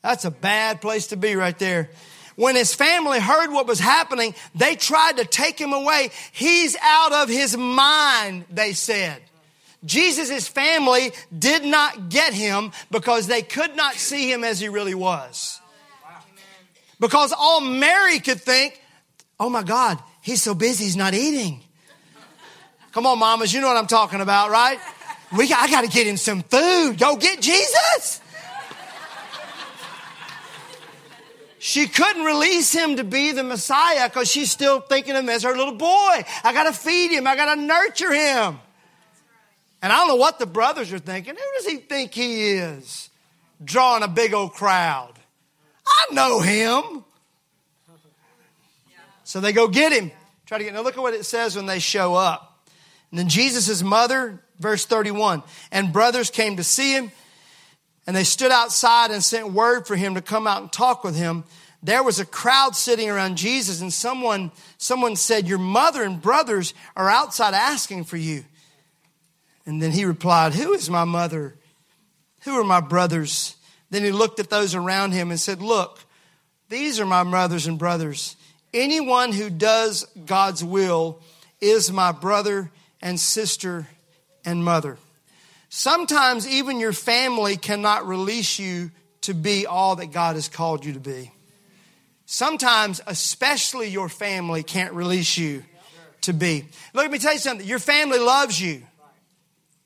That's 0.03 0.25
a 0.25 0.31
bad 0.31 0.81
place 0.81 1.07
to 1.07 1.17
be 1.17 1.35
right 1.35 1.57
there. 1.57 1.89
When 2.35 2.55
his 2.55 2.73
family 2.75 3.19
heard 3.19 3.51
what 3.51 3.67
was 3.67 3.79
happening, 3.79 4.35
they 4.53 4.75
tried 4.75 5.17
to 5.17 5.25
take 5.25 5.59
him 5.59 5.71
away. 5.71 6.11
He's 6.31 6.75
out 6.81 7.13
of 7.13 7.29
his 7.29 7.55
mind, 7.55 8.45
they 8.51 8.73
said. 8.73 9.21
Jesus' 9.85 10.47
family 10.47 11.11
did 11.37 11.63
not 11.63 12.09
get 12.09 12.33
him 12.33 12.71
because 12.89 13.27
they 13.27 13.41
could 13.41 13.75
not 13.75 13.95
see 13.95 14.31
him 14.31 14.43
as 14.43 14.59
he 14.59 14.69
really 14.69 14.95
was. 14.95 15.59
Because 16.99 17.33
all 17.37 17.61
Mary 17.61 18.19
could 18.19 18.41
think, 18.41 18.81
oh 19.39 19.49
my 19.49 19.63
God, 19.63 19.99
he's 20.21 20.41
so 20.41 20.55
busy, 20.55 20.85
he's 20.85 20.95
not 20.95 21.13
eating. 21.13 21.61
Come 22.93 23.05
on, 23.05 23.19
mamas, 23.19 23.53
you 23.53 23.61
know 23.61 23.67
what 23.67 23.77
I'm 23.77 23.87
talking 23.87 24.21
about, 24.21 24.51
right? 24.51 24.79
We, 25.35 25.51
I 25.51 25.69
got 25.69 25.81
to 25.81 25.89
get 25.89 26.07
him 26.07 26.17
some 26.17 26.43
food. 26.43 26.97
Go 26.97 27.15
get 27.17 27.41
Jesus. 27.41 28.21
She 31.65 31.87
couldn't 31.87 32.25
release 32.25 32.73
him 32.73 32.97
to 32.97 33.05
be 33.05 33.31
the 33.31 33.41
Messiah 33.41 34.09
because 34.09 34.29
she's 34.29 34.51
still 34.51 34.81
thinking 34.81 35.15
of 35.15 35.23
him 35.23 35.29
as 35.29 35.43
her 35.43 35.55
little 35.55 35.75
boy. 35.75 36.25
I 36.43 36.51
got 36.51 36.63
to 36.63 36.73
feed 36.73 37.11
him. 37.11 37.25
I 37.25 37.37
got 37.37 37.55
to 37.55 37.61
nurture 37.61 38.13
him. 38.13 38.59
And 39.81 39.93
I 39.93 39.95
don't 39.95 40.09
know 40.09 40.17
what 40.17 40.39
the 40.39 40.45
brothers 40.45 40.91
are 40.91 40.99
thinking. 40.99 41.35
Who 41.35 41.41
does 41.55 41.65
he 41.65 41.77
think 41.77 42.13
he 42.13 42.49
is? 42.49 43.09
Drawing 43.63 44.03
a 44.03 44.09
big 44.09 44.33
old 44.33 44.51
crowd. 44.51 45.13
I 45.87 46.13
know 46.13 46.41
him. 46.41 47.05
So 49.23 49.39
they 49.39 49.53
go 49.53 49.69
get 49.69 49.93
him. 49.93 50.11
Try 50.45 50.57
to 50.57 50.65
get. 50.65 50.73
Now 50.73 50.81
look 50.81 50.97
at 50.97 51.01
what 51.01 51.13
it 51.13 51.23
says 51.23 51.55
when 51.55 51.65
they 51.65 51.79
show 51.79 52.13
up. 52.13 52.67
And 53.09 53.17
then 53.17 53.29
Jesus' 53.29 53.81
mother, 53.81 54.43
verse 54.59 54.85
31, 54.85 55.43
and 55.71 55.93
brothers 55.93 56.29
came 56.29 56.57
to 56.57 56.63
see 56.65 56.91
him, 56.91 57.13
and 58.05 58.15
they 58.15 58.23
stood 58.23 58.51
outside 58.51 59.11
and 59.11 59.23
sent 59.23 59.53
word 59.53 59.87
for 59.87 59.95
him 59.95 60.15
to 60.15 60.21
come 60.21 60.47
out 60.47 60.61
and 60.61 60.71
talk 60.71 61.03
with 61.03 61.15
him. 61.15 61.43
There 61.81 62.03
was 62.03 62.19
a 62.19 62.25
crowd 62.25 62.75
sitting 62.75 63.09
around 63.09 63.37
Jesus, 63.37 63.81
and 63.81 63.91
someone, 63.91 64.51
someone 64.77 65.15
said, 65.15 65.47
Your 65.47 65.57
mother 65.57 66.03
and 66.03 66.21
brothers 66.21 66.73
are 66.95 67.09
outside 67.09 67.53
asking 67.53 68.05
for 68.05 68.17
you. 68.17 68.45
And 69.65 69.81
then 69.81 69.91
he 69.91 70.05
replied, 70.05 70.53
Who 70.53 70.73
is 70.73 70.89
my 70.89 71.03
mother? 71.03 71.55
Who 72.43 72.59
are 72.59 72.63
my 72.63 72.81
brothers? 72.81 73.55
Then 73.89 74.03
he 74.03 74.11
looked 74.11 74.39
at 74.39 74.49
those 74.49 74.75
around 74.75 75.11
him 75.11 75.29
and 75.29 75.39
said, 75.39 75.61
Look, 75.61 75.99
these 76.69 76.99
are 76.99 77.05
my 77.05 77.23
brothers 77.23 77.67
and 77.67 77.77
brothers. 77.77 78.35
Anyone 78.73 79.31
who 79.31 79.49
does 79.49 80.07
God's 80.25 80.63
will 80.63 81.21
is 81.61 81.91
my 81.91 82.11
brother 82.11 82.71
and 83.01 83.19
sister 83.19 83.87
and 84.43 84.63
mother. 84.63 84.97
Sometimes 85.75 86.47
even 86.47 86.79
your 86.79 86.93
family 86.93 87.57
cannot 87.57 88.05
release 88.05 88.59
you 88.59 88.91
to 89.21 89.33
be 89.33 89.65
all 89.65 89.95
that 89.95 90.11
God 90.11 90.35
has 90.35 90.47
called 90.47 90.85
you 90.85 90.93
to 90.93 90.99
be. 90.99 91.31
Sometimes, 92.27 93.01
especially 93.07 93.89
your 93.89 94.07
family 94.07 94.61
can't 94.61 94.93
release 94.93 95.35
you 95.35 95.63
to 96.21 96.31
be. 96.31 96.65
Let 96.93 97.09
me 97.09 97.17
tell 97.17 97.33
you 97.33 97.39
something. 97.39 97.65
Your 97.65 97.79
family 97.79 98.19
loves 98.19 98.61
you. 98.61 98.83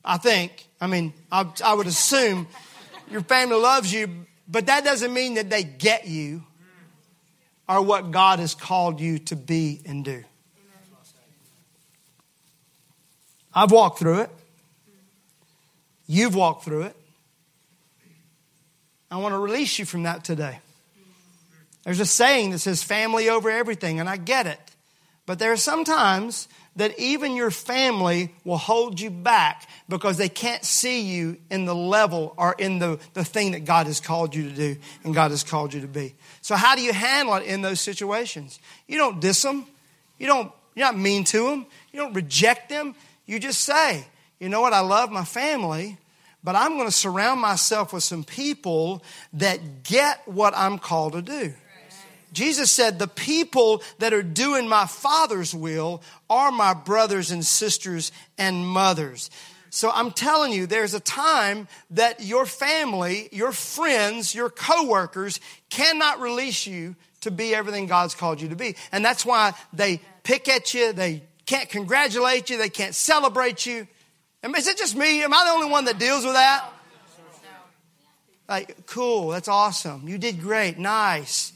I 0.04 0.18
think. 0.18 0.68
I 0.82 0.88
mean, 0.88 1.14
I, 1.32 1.48
I 1.64 1.74
would 1.74 1.88
assume 1.88 2.48
your 3.10 3.22
family 3.22 3.56
loves 3.56 3.94
you, 3.94 4.10
but 4.46 4.66
that 4.66 4.84
doesn't 4.84 5.14
mean 5.14 5.36
that 5.36 5.50
they 5.50 5.64
get 5.64 6.06
you 6.06 6.44
or 7.70 7.82
what 7.82 8.12
God 8.12 8.40
has 8.40 8.56
called 8.56 9.00
you 9.00 9.20
to 9.20 9.38
be 9.38 9.80
and 9.86 10.04
do. 10.04 10.26
I've 13.56 13.72
walked 13.72 14.00
through 14.00 14.20
it. 14.20 14.32
You've 16.08 16.36
walked 16.36 16.64
through 16.64 16.84
it. 16.84 16.96
I 19.12 19.18
want 19.18 19.34
to 19.34 19.40
release 19.40 19.78
you 19.78 19.86
from 19.86 20.04
that 20.04 20.24
today. 20.24 20.60
There's 21.84 22.00
a 22.00 22.06
saying 22.06 22.52
that 22.52 22.60
says 22.60 22.84
family 22.84 23.30
over 23.30 23.50
everything, 23.50 24.00
and 24.00 24.10
I 24.10 24.18
get 24.18 24.48
it. 24.48 24.60
But 25.26 25.40
there 25.40 25.52
are 25.52 25.58
some 25.58 25.84
times 25.84 26.48
that 26.78 26.98
even 27.00 27.36
your 27.36 27.52
family 27.52 28.34
will 28.46 28.58
hold 28.58 29.00
you 29.00 29.10
back 29.10 29.68
because 29.90 30.18
they 30.18 30.30
can't 30.30 30.64
see 30.64 31.02
you 31.02 31.38
in 31.50 31.66
the 31.66 31.76
level 31.76 32.34
or 32.38 32.56
in 32.58 32.80
the, 32.80 33.00
the 33.14 33.26
thing 33.26 33.52
that 33.52 33.66
God 33.66 33.88
has 33.88 34.00
called 34.00 34.36
you 34.36 34.44
to 34.44 34.56
do 34.56 34.76
and 35.04 35.14
God 35.14 35.32
has 35.32 35.44
called 35.44 35.74
you 35.74 35.82
to 35.82 35.88
be. 35.88 36.16
So, 36.42 36.56
how 36.56 36.76
do 36.76 36.82
you 36.82 36.94
handle 36.94 37.36
it 37.36 37.46
in 37.46 37.62
those 37.62 37.82
situations? 37.82 38.60
You 38.88 38.98
don't 38.98 39.20
diss 39.20 39.42
them, 39.42 39.66
you 40.18 40.28
don't, 40.28 40.52
you're 40.76 40.86
not 40.86 40.98
mean 40.98 41.24
to 41.26 41.50
them, 41.50 41.66
you 41.92 42.00
don't 42.00 42.14
reject 42.14 42.70
them. 42.70 42.96
You 43.26 43.40
just 43.40 43.62
say, 43.62 44.06
you 44.40 44.50
know 44.50 44.62
what, 44.62 44.74
I 44.74 44.82
love 44.82 45.12
my 45.12 45.26
family, 45.26 45.98
but 46.44 46.56
I'm 46.56 46.74
going 46.74 46.88
to 46.88 46.92
surround 46.92 47.42
myself 47.42 47.94
with 47.94 48.04
some 48.04 48.24
people 48.24 49.04
that 49.34 49.84
get 49.84 50.22
what 50.28 50.54
I'm 50.56 50.80
called 50.80 51.14
to 51.14 51.22
do. 51.22 51.54
Jesus 52.34 52.72
said, 52.72 53.00
The 53.00 53.08
people 53.08 53.82
that 54.00 54.14
are 54.14 54.24
doing 54.24 54.68
my 54.68 54.86
Father's 54.86 55.56
will 55.56 56.04
are 56.30 56.52
my 56.52 56.74
brothers 56.74 57.32
and 57.32 57.46
sisters 57.46 58.12
and 58.38 58.68
mothers. 58.68 59.30
So 59.70 59.92
I'm 59.92 60.12
telling 60.12 60.54
you, 60.54 60.66
there's 60.66 60.94
a 60.94 61.00
time 61.00 61.68
that 61.92 62.22
your 62.22 62.46
family, 62.46 63.30
your 63.32 63.52
friends, 63.52 64.34
your 64.34 64.50
coworkers 64.50 65.40
cannot 65.70 66.22
release 66.22 66.66
you 66.66 66.96
to 67.22 67.32
be 67.32 67.54
everything 67.54 67.88
God's 67.88 68.16
called 68.16 68.42
you 68.42 68.50
to 68.50 68.56
be. 68.56 68.76
And 68.92 69.04
that's 69.04 69.26
why 69.26 69.54
they 69.74 70.00
pick 70.24 70.48
at 70.48 70.74
you, 70.74 70.94
they 70.94 71.24
can't 71.46 71.70
congratulate 71.70 72.50
you, 72.50 72.58
they 72.58 72.70
can't 72.70 72.96
celebrate 72.96 73.66
you. 73.66 73.88
Is 74.44 74.68
it 74.68 74.78
just 74.78 74.96
me? 74.96 75.24
Am 75.24 75.34
I 75.34 75.46
the 75.46 75.52
only 75.52 75.70
one 75.70 75.86
that 75.86 76.00
deals 76.00 76.24
with 76.24 76.34
that? 76.34 76.70
Like, 78.48 78.86
cool, 78.88 79.30
that's 79.30 79.48
awesome. 79.48 80.08
You 80.08 80.18
did 80.18 80.40
great, 80.40 80.78
nice 80.78 81.52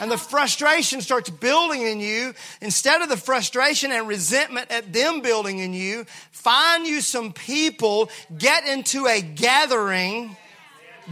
and 0.00 0.10
the 0.10 0.18
frustration 0.18 1.00
starts 1.00 1.30
building 1.30 1.82
in 1.82 2.00
you, 2.00 2.34
instead 2.60 3.02
of 3.02 3.08
the 3.08 3.16
frustration 3.16 3.92
and 3.92 4.08
resentment 4.08 4.70
at 4.70 4.92
them 4.92 5.20
building 5.20 5.60
in 5.60 5.72
you, 5.72 6.04
find 6.30 6.86
you 6.86 7.00
some 7.00 7.32
people, 7.32 8.10
get 8.36 8.66
into 8.66 9.06
a 9.06 9.20
gathering, 9.20 10.36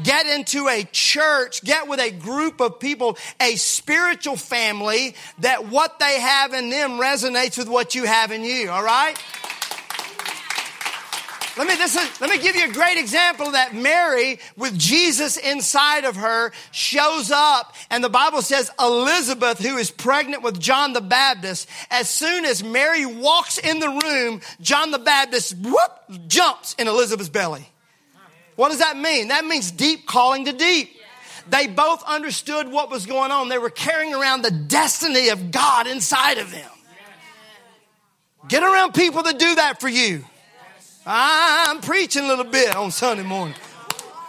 get 0.02 0.26
into 0.26 0.68
a 0.68 0.85
church, 0.92 1.62
get 1.62 1.88
with 1.88 2.00
a 2.00 2.11
group 2.11 2.61
of 2.61 2.78
people, 2.81 3.16
a 3.40 3.57
spiritual 3.57 4.37
family 4.37 5.14
that 5.40 5.68
what 5.68 5.98
they 5.98 6.20
have 6.20 6.52
in 6.52 6.70
them 6.70 6.92
resonates 6.92 7.59
with 7.59 7.68
what 7.68 7.94
you 7.94 8.05
have 8.05 8.33
in 8.33 8.44
you, 8.44 8.70
all 8.70 8.83
right? 8.83 9.16
Let 11.59 11.66
me, 11.66 11.74
this 11.74 11.94
is, 11.94 12.20
let 12.20 12.31
me 12.31 12.38
give 12.38 12.57
you 12.57 12.64
a 12.64 12.72
great 12.72 12.96
example 12.96 13.50
that. 13.50 13.74
Mary, 13.74 14.38
with 14.57 14.78
Jesus 14.78 15.37
inside 15.37 16.05
of 16.05 16.16
her, 16.16 16.52
shows 16.70 17.31
up, 17.31 17.74
and 17.90 18.02
the 18.02 18.09
Bible 18.09 18.40
says 18.40 18.70
Elizabeth, 18.81 19.59
who 19.59 19.76
is 19.76 19.90
pregnant 19.90 20.42
with 20.42 20.59
John 20.59 20.94
the 20.94 21.00
Baptist, 21.02 21.68
as 21.90 22.09
soon 22.09 22.46
as 22.46 22.64
Mary 22.64 23.05
walks 23.05 23.59
in 23.59 23.81
the 23.81 23.88
room, 23.88 24.40
John 24.61 24.92
the 24.92 24.98
Baptist, 24.98 25.57
whoop, 25.59 26.26
jumps 26.26 26.74
in 26.78 26.88
Elizabeth's 26.88 27.28
belly. 27.28 27.68
What 28.62 28.68
does 28.68 28.79
that 28.79 28.96
mean? 28.96 29.27
That 29.27 29.44
means 29.44 29.72
deep 29.72 30.07
calling 30.07 30.44
to 30.44 30.53
deep. 30.53 30.96
They 31.51 31.66
both 31.66 32.05
understood 32.05 32.68
what 32.68 32.92
was 32.92 33.07
going 33.07 33.33
on. 33.33 33.48
They 33.48 33.59
were 33.59 33.70
carrying 33.70 34.14
around 34.14 34.42
the 34.42 34.53
destiny 34.53 35.31
of 35.31 35.51
God 35.51 35.88
inside 35.88 36.38
of 36.38 36.53
them. 36.53 36.70
Get 38.46 38.62
around 38.62 38.94
people 38.94 39.25
that 39.25 39.37
do 39.40 39.57
that 39.57 39.81
for 39.81 39.88
you. 39.88 40.25
I'm 41.05 41.81
preaching 41.81 42.22
a 42.22 42.29
little 42.29 42.44
bit 42.44 42.77
on 42.77 42.92
Sunday 42.92 43.25
morning. 43.25 43.57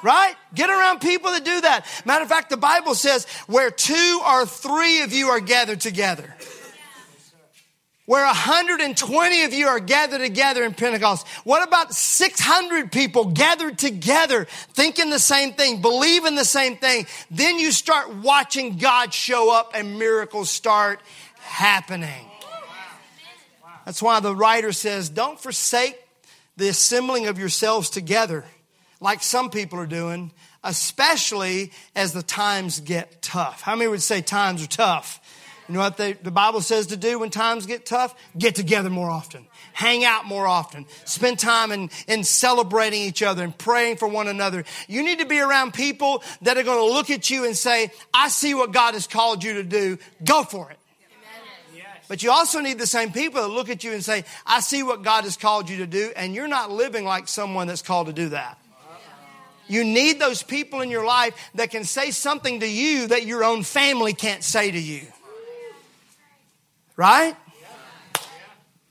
Right? 0.01 0.33
Get 0.55 0.71
around 0.71 1.01
people 1.01 1.29
that 1.29 1.45
do 1.45 1.61
that. 1.61 1.85
Matter 2.03 2.23
of 2.23 2.29
fact, 2.29 2.49
the 2.49 2.57
Bible 2.57 2.95
says 2.95 3.27
where 3.45 3.69
two 3.69 4.19
or 4.25 4.47
three 4.47 5.03
of 5.03 5.13
you 5.13 5.27
are 5.27 5.41
gathered 5.41 5.79
together. 5.79 6.35
Where 8.05 8.25
120 8.25 9.43
of 9.43 9.53
you 9.53 9.67
are 9.67 9.79
gathered 9.79 10.19
together 10.19 10.63
in 10.63 10.73
Pentecost. 10.73 11.25
What 11.45 11.65
about 11.65 11.93
600 11.93 12.91
people 12.91 13.25
gathered 13.27 13.77
together, 13.77 14.45
thinking 14.73 15.09
the 15.09 15.19
same 15.19 15.53
thing, 15.53 15.81
believing 15.81 16.35
the 16.35 16.43
same 16.43 16.75
thing? 16.75 17.07
Then 17.31 17.59
you 17.59 17.71
start 17.71 18.13
watching 18.15 18.77
God 18.77 19.13
show 19.13 19.53
up 19.53 19.71
and 19.73 19.97
miracles 19.97 20.49
start 20.49 20.99
happening. 21.39 22.27
That's 23.85 24.01
why 24.01 24.19
the 24.19 24.35
writer 24.35 24.73
says, 24.73 25.09
don't 25.09 25.39
forsake 25.39 25.97
the 26.57 26.67
assembling 26.67 27.27
of 27.27 27.39
yourselves 27.39 27.89
together 27.89 28.43
like 28.99 29.23
some 29.23 29.49
people 29.49 29.79
are 29.79 29.87
doing, 29.87 30.31
especially 30.63 31.71
as 31.95 32.11
the 32.11 32.23
times 32.23 32.81
get 32.81 33.21
tough. 33.21 33.61
How 33.61 33.75
many 33.75 33.89
would 33.89 34.01
say 34.01 34.21
times 34.21 34.61
are 34.63 34.67
tough? 34.67 35.21
You 35.67 35.75
know 35.75 35.79
what 35.79 35.97
the, 35.97 36.17
the 36.21 36.31
Bible 36.31 36.61
says 36.61 36.87
to 36.87 36.97
do 36.97 37.19
when 37.19 37.29
times 37.29 37.65
get 37.65 37.85
tough? 37.85 38.13
Get 38.37 38.55
together 38.55 38.89
more 38.89 39.09
often. 39.09 39.47
Hang 39.71 40.03
out 40.03 40.25
more 40.25 40.45
often. 40.45 40.85
Spend 41.05 41.39
time 41.39 41.71
in, 41.71 41.89
in 42.07 42.23
celebrating 42.23 43.01
each 43.01 43.23
other 43.23 43.43
and 43.43 43.57
praying 43.57 43.97
for 43.97 44.07
one 44.07 44.27
another. 44.27 44.65
You 44.87 45.03
need 45.03 45.19
to 45.19 45.25
be 45.25 45.39
around 45.39 45.73
people 45.73 46.21
that 46.41 46.57
are 46.57 46.63
going 46.63 46.87
to 46.87 46.93
look 46.93 47.09
at 47.09 47.29
you 47.29 47.45
and 47.45 47.55
say, 47.55 47.91
I 48.13 48.27
see 48.27 48.53
what 48.53 48.73
God 48.73 48.93
has 48.93 49.07
called 49.07 49.43
you 49.43 49.53
to 49.55 49.63
do. 49.63 49.97
Go 50.23 50.43
for 50.43 50.69
it. 50.69 50.77
But 52.09 52.21
you 52.21 52.31
also 52.31 52.59
need 52.59 52.77
the 52.77 52.85
same 52.85 53.11
people 53.11 53.41
that 53.41 53.47
look 53.47 53.69
at 53.69 53.83
you 53.83 53.93
and 53.93 54.03
say, 54.03 54.25
I 54.45 54.59
see 54.59 54.83
what 54.83 55.01
God 55.01 55.23
has 55.23 55.37
called 55.37 55.69
you 55.69 55.77
to 55.77 55.87
do, 55.87 56.11
and 56.15 56.35
you're 56.35 56.49
not 56.49 56.69
living 56.69 57.05
like 57.05 57.27
someone 57.29 57.67
that's 57.67 57.81
called 57.81 58.07
to 58.07 58.13
do 58.13 58.29
that. 58.29 58.57
You 59.67 59.85
need 59.85 60.19
those 60.19 60.43
people 60.43 60.81
in 60.81 60.89
your 60.89 61.05
life 61.05 61.33
that 61.55 61.71
can 61.71 61.85
say 61.85 62.11
something 62.11 62.59
to 62.59 62.69
you 62.69 63.07
that 63.07 63.25
your 63.25 63.43
own 63.45 63.63
family 63.63 64.13
can't 64.13 64.43
say 64.43 64.69
to 64.69 64.79
you. 64.79 65.07
Right? 66.95 67.35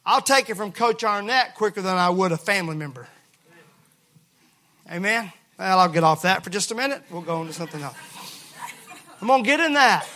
I'll 0.05 0.21
take 0.21 0.51
it 0.51 0.57
from 0.57 0.73
Coach 0.73 1.05
Arnett 1.05 1.55
quicker 1.55 1.81
than 1.81 1.97
I 1.97 2.11
would 2.11 2.33
a 2.33 2.37
family 2.37 2.77
member. 2.77 3.07
Amen? 4.91 5.33
Well, 5.59 5.79
I'll 5.79 5.89
get 5.89 6.03
off 6.03 6.23
that 6.23 6.43
for 6.43 6.51
just 6.51 6.73
a 6.73 6.75
minute. 6.75 7.03
We'll 7.11 7.23
go 7.23 7.37
on 7.37 7.47
to 7.47 7.53
something 7.53 7.81
else. 7.81 7.97
Going 9.25 9.45
to 9.45 9.47
get 9.47 9.61
in 9.61 9.75
that. 9.75 10.07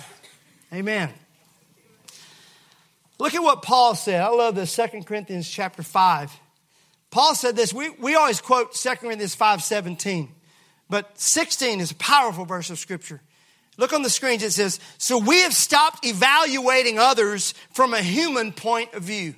Amen. 0.73 1.11
Look 3.19 3.35
at 3.35 3.43
what 3.43 3.63
Paul 3.63 3.95
said. 3.95 4.21
I 4.21 4.29
love 4.29 4.57
this, 4.57 4.75
2 4.75 5.03
Corinthians 5.05 5.49
chapter 5.49 5.83
5. 5.83 6.33
Paul 7.11 7.35
said 7.35 7.57
this. 7.57 7.73
We, 7.73 7.91
we 7.91 8.15
always 8.15 8.41
quote 8.41 8.75
2 8.75 8.91
Corinthians 8.97 9.35
5 9.35 9.63
17, 9.63 10.29
but 10.91 11.19
16 11.19 11.81
is 11.81 11.93
a 11.93 11.95
powerful 11.95 12.45
verse 12.45 12.69
of 12.69 12.79
scripture. 12.79 13.23
Look 13.79 13.93
on 13.93 14.03
the 14.03 14.11
screens, 14.11 14.43
it 14.43 14.53
says, 14.53 14.81
So 14.99 15.19
we 15.19 15.43
have 15.43 15.53
stopped 15.53 16.07
evaluating 16.07 16.99
others 16.99 17.53
from 17.73 17.93
a 17.93 18.01
human 18.01 18.53
point 18.53 18.95
of 18.95 19.03
view. 19.03 19.35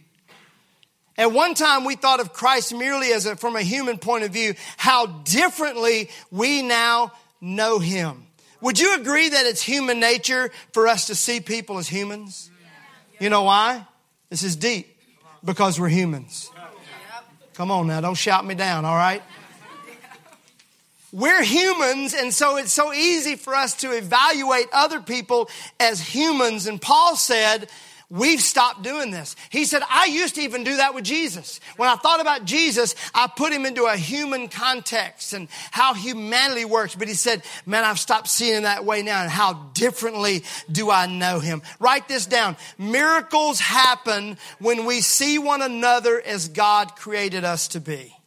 At 1.17 1.33
one 1.33 1.55
time, 1.55 1.85
we 1.85 1.97
thought 1.97 2.21
of 2.21 2.33
Christ 2.33 2.73
merely 2.73 3.13
as 3.13 3.27
a, 3.27 3.35
from 3.35 3.57
a 3.57 3.63
human 3.63 3.99
point 3.99 4.23
of 4.23 4.31
view. 4.31 4.55
How 4.77 5.07
differently 5.07 6.11
we 6.31 6.63
now 6.63 7.13
know 7.41 7.81
him. 7.81 8.27
Would 8.61 8.79
you 8.79 8.95
agree 8.95 9.29
that 9.29 9.47
it's 9.47 9.63
human 9.63 9.99
nature 9.99 10.51
for 10.73 10.87
us 10.87 11.09
to 11.09 11.17
see 11.17 11.41
people 11.41 11.79
as 11.79 11.89
humans? 11.89 12.51
You 13.19 13.31
know 13.31 13.43
why? 13.43 13.85
This 14.31 14.45
is 14.45 14.55
deep. 14.55 14.97
Because 15.45 15.79
we're 15.79 15.89
humans. 15.89 16.51
Come 17.55 17.73
on 17.73 17.89
now, 17.89 18.01
don't 18.01 18.15
shout 18.15 18.47
me 18.47 18.55
down, 18.55 18.85
all 18.85 18.97
right? 18.97 19.23
We're 21.13 21.43
humans, 21.43 22.13
and 22.15 22.35
so 22.35 22.57
it's 22.57 22.73
so 22.73 22.93
easy 22.93 23.37
for 23.37 23.55
us 23.55 23.75
to 23.77 23.93
evaluate 23.93 24.67
other 24.73 25.01
people 25.01 25.49
as 25.81 26.01
humans. 26.01 26.67
And 26.67 26.81
Paul 26.81 27.17
said, 27.17 27.69
We've 28.11 28.41
stopped 28.41 28.83
doing 28.83 29.11
this. 29.11 29.37
He 29.51 29.67
said, 29.67 29.83
I 29.91 30.07
used 30.07 30.37
to 30.37 30.41
even 30.41 30.65
do 30.65 30.79
that 30.79 30.95
with 30.95 31.05
Jesus. 31.05 31.61
When 31.77 31.91
I 31.91 31.97
thought 31.97 32.23
about 32.23 32.47
Jesus, 32.47 32.95
I 33.15 33.27
put 33.27 33.53
him 33.53 33.67
into 33.67 33.85
a 33.85 33.97
human 33.97 34.49
context 34.49 35.35
and 35.35 35.47
how 35.73 35.93
humanity 35.93 36.65
works. 36.65 36.95
But 36.95 37.09
he 37.09 37.15
said, 37.15 37.43
man, 37.67 37.85
I've 37.85 37.99
stopped 37.99 38.29
seeing 38.29 38.57
him 38.57 38.63
that 38.63 38.87
way 38.87 39.03
now 39.03 39.21
and 39.21 39.31
how 39.31 39.53
differently 39.75 40.43
do 40.73 40.91
I 40.91 41.05
know 41.05 41.39
him? 41.39 41.61
Write 41.81 42.09
this 42.09 42.25
down. 42.25 42.57
Miracles 42.79 43.61
happen 43.61 44.39
when 44.59 44.87
we 44.87 45.03
see 45.03 45.39
one 45.39 45.61
another 45.61 46.19
as 46.19 46.49
God 46.49 46.97
created 46.97 47.45
us 47.45 47.69
to 47.69 47.81
be. 47.81 48.18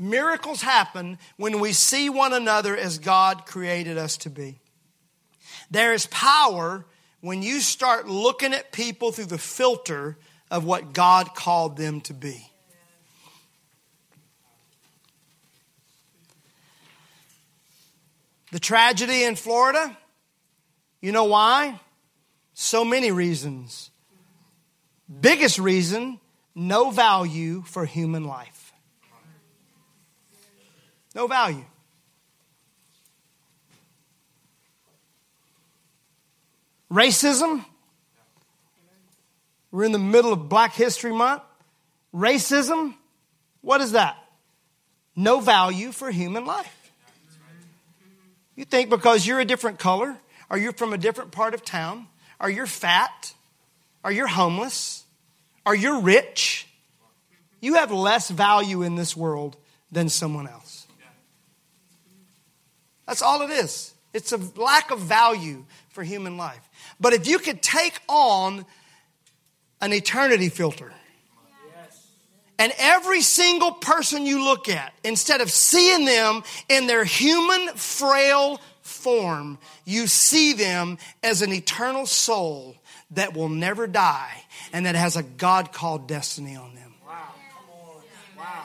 Miracles 0.00 0.62
happen 0.62 1.18
when 1.36 1.60
we 1.60 1.74
see 1.74 2.08
one 2.08 2.32
another 2.32 2.74
as 2.74 2.98
God 2.98 3.44
created 3.44 3.98
us 3.98 4.16
to 4.18 4.30
be. 4.30 4.58
There 5.70 5.92
is 5.92 6.06
power 6.06 6.86
when 7.20 7.42
you 7.42 7.60
start 7.60 8.08
looking 8.08 8.54
at 8.54 8.72
people 8.72 9.12
through 9.12 9.26
the 9.26 9.36
filter 9.36 10.16
of 10.50 10.64
what 10.64 10.94
God 10.94 11.34
called 11.34 11.76
them 11.76 12.00
to 12.02 12.14
be. 12.14 12.50
The 18.52 18.58
tragedy 18.58 19.22
in 19.22 19.36
Florida, 19.36 19.96
you 21.02 21.12
know 21.12 21.24
why? 21.24 21.78
So 22.54 22.86
many 22.86 23.12
reasons. 23.12 23.90
Biggest 25.20 25.58
reason 25.58 26.20
no 26.54 26.90
value 26.90 27.62
for 27.62 27.84
human 27.84 28.24
life. 28.24 28.59
No 31.14 31.26
value. 31.26 31.64
Racism. 36.90 37.64
We're 39.70 39.84
in 39.84 39.92
the 39.92 39.98
middle 39.98 40.32
of 40.32 40.48
Black 40.48 40.74
History 40.74 41.12
Month. 41.12 41.42
Racism. 42.14 42.94
What 43.60 43.80
is 43.80 43.92
that? 43.92 44.16
No 45.14 45.40
value 45.40 45.92
for 45.92 46.10
human 46.10 46.44
life. 46.44 46.76
You 48.56 48.64
think 48.64 48.90
because 48.90 49.26
you're 49.26 49.40
a 49.40 49.44
different 49.44 49.78
color, 49.78 50.16
or 50.50 50.58
you're 50.58 50.72
from 50.72 50.92
a 50.92 50.98
different 50.98 51.30
part 51.30 51.54
of 51.54 51.64
town, 51.64 52.06
or 52.40 52.50
you're 52.50 52.66
fat, 52.66 53.32
or 54.04 54.10
you're 54.10 54.26
homeless, 54.26 55.04
or 55.64 55.74
you're 55.74 56.00
rich, 56.00 56.66
you 57.60 57.74
have 57.74 57.92
less 57.92 58.28
value 58.30 58.82
in 58.82 58.96
this 58.96 59.16
world 59.16 59.56
than 59.92 60.08
someone 60.08 60.48
else. 60.48 60.69
That's 63.10 63.22
all 63.22 63.42
it 63.42 63.50
is. 63.50 63.92
It's 64.14 64.30
a 64.30 64.36
lack 64.54 64.92
of 64.92 65.00
value 65.00 65.64
for 65.88 66.04
human 66.04 66.36
life. 66.36 66.60
But 67.00 67.12
if 67.12 67.26
you 67.26 67.40
could 67.40 67.60
take 67.60 68.00
on 68.08 68.64
an 69.80 69.92
eternity 69.92 70.48
filter, 70.48 70.92
and 72.56 72.72
every 72.78 73.20
single 73.20 73.72
person 73.72 74.26
you 74.26 74.44
look 74.44 74.68
at, 74.68 74.92
instead 75.02 75.40
of 75.40 75.50
seeing 75.50 76.04
them 76.04 76.44
in 76.68 76.86
their 76.86 77.02
human, 77.02 77.74
frail 77.74 78.60
form, 78.82 79.58
you 79.84 80.06
see 80.06 80.52
them 80.52 80.96
as 81.24 81.42
an 81.42 81.52
eternal 81.52 82.06
soul 82.06 82.76
that 83.10 83.34
will 83.34 83.48
never 83.48 83.88
die 83.88 84.44
and 84.72 84.86
that 84.86 84.94
has 84.94 85.16
a 85.16 85.24
God 85.24 85.72
called 85.72 86.06
destiny 86.06 86.54
on 86.54 86.76
them. 86.76 86.94
Wow. 87.04 87.34
Wow. 88.38 88.64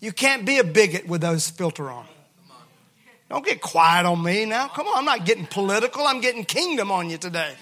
You 0.00 0.12
can't 0.12 0.44
be 0.44 0.58
a 0.58 0.64
bigot 0.64 1.08
with 1.08 1.22
those 1.22 1.48
filter 1.48 1.90
on. 1.90 2.04
Don't 3.30 3.44
get 3.44 3.60
quiet 3.60 4.06
on 4.06 4.22
me 4.22 4.44
now. 4.44 4.68
Come 4.68 4.86
on, 4.86 4.98
I'm 4.98 5.04
not 5.04 5.24
getting 5.24 5.46
political. 5.46 6.02
I'm 6.04 6.20
getting 6.20 6.44
kingdom 6.44 6.90
on 6.90 7.10
you 7.10 7.18
today. 7.18 7.54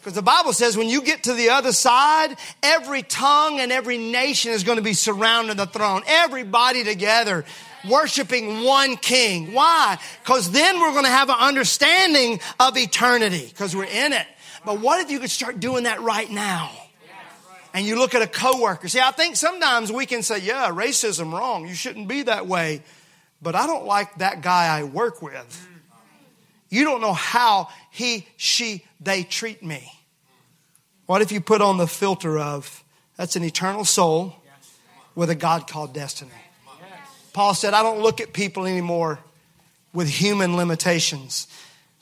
Because 0.00 0.14
the 0.14 0.22
Bible 0.22 0.52
says 0.52 0.76
when 0.76 0.88
you 0.88 1.02
get 1.02 1.24
to 1.24 1.34
the 1.34 1.50
other 1.50 1.72
side, 1.72 2.36
every 2.62 3.02
tongue 3.02 3.60
and 3.60 3.70
every 3.70 3.98
nation 3.98 4.50
is 4.50 4.64
going 4.64 4.78
to 4.78 4.82
be 4.82 4.94
surrounding 4.94 5.56
the 5.56 5.66
throne. 5.66 6.02
Everybody 6.06 6.82
together 6.82 7.44
worshiping 7.88 8.64
one 8.64 8.96
king. 8.96 9.52
Why? 9.52 9.98
Because 10.22 10.50
then 10.50 10.80
we're 10.80 10.92
going 10.92 11.04
to 11.04 11.10
have 11.10 11.28
an 11.28 11.36
understanding 11.38 12.40
of 12.58 12.76
eternity 12.76 13.46
because 13.48 13.76
we're 13.76 13.84
in 13.84 14.12
it. 14.12 14.26
But 14.64 14.80
what 14.80 15.00
if 15.00 15.10
you 15.10 15.20
could 15.20 15.30
start 15.30 15.60
doing 15.60 15.84
that 15.84 16.00
right 16.00 16.30
now? 16.30 16.70
And 17.74 17.86
you 17.86 17.98
look 17.98 18.14
at 18.14 18.22
a 18.22 18.26
coworker. 18.26 18.88
See, 18.88 19.00
I 19.00 19.12
think 19.12 19.36
sometimes 19.36 19.90
we 19.90 20.04
can 20.04 20.22
say, 20.22 20.40
yeah, 20.40 20.70
racism 20.70 21.32
wrong. 21.32 21.66
You 21.66 21.74
shouldn't 21.74 22.06
be 22.06 22.22
that 22.22 22.46
way 22.46 22.82
but 23.42 23.56
I 23.56 23.66
don't 23.66 23.84
like 23.84 24.18
that 24.18 24.40
guy 24.40 24.66
I 24.66 24.84
work 24.84 25.20
with. 25.20 25.68
You 26.70 26.84
don't 26.84 27.00
know 27.00 27.12
how 27.12 27.68
he, 27.90 28.26
she, 28.36 28.84
they 29.00 29.24
treat 29.24 29.62
me. 29.62 29.92
What 31.06 31.20
if 31.20 31.32
you 31.32 31.40
put 31.40 31.60
on 31.60 31.76
the 31.76 31.88
filter 31.88 32.38
of 32.38 32.82
that's 33.16 33.36
an 33.36 33.44
eternal 33.44 33.84
soul 33.84 34.34
with 35.14 35.28
a 35.28 35.34
God 35.34 35.66
called 35.66 35.92
destiny? 35.92 36.30
Paul 37.32 37.54
said, 37.54 37.74
I 37.74 37.82
don't 37.82 38.00
look 38.00 38.20
at 38.20 38.32
people 38.32 38.64
anymore 38.64 39.18
with 39.92 40.08
human 40.08 40.56
limitations 40.56 41.48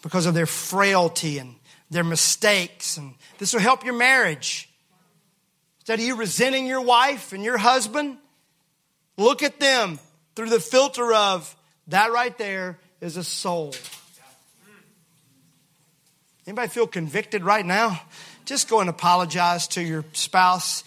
because 0.03 0.27
of 0.27 0.35
their 0.35 0.47
frailty 0.47 1.39
and 1.39 1.55
their 1.91 2.05
mistakes. 2.05 2.97
And 2.97 3.15
this 3.39 3.53
will 3.53 3.61
help 3.61 3.85
your 3.85 3.95
marriage. 3.95 4.69
Instead 5.81 6.01
of 6.01 6.05
you 6.05 6.17
resenting 6.17 6.67
your 6.67 6.81
wife 6.81 7.33
and 7.33 7.43
your 7.43 7.59
husband, 7.59 8.19
look 9.17 9.43
at 9.43 9.59
them 9.59 9.99
through 10.41 10.49
the 10.49 10.59
filter 10.59 11.13
of 11.13 11.55
that 11.89 12.13
right 12.13 12.39
there 12.39 12.79
is 13.03 13.19
a 13.19 13.23
soul. 13.23 13.75
Anybody 16.47 16.69
feel 16.69 16.87
convicted 16.87 17.45
right 17.45 17.67
now? 17.67 18.01
Just 18.47 18.67
go 18.67 18.81
and 18.81 18.89
apologize 18.89 19.69
to 19.69 19.83
your 19.83 20.03
spouse. 20.15 20.83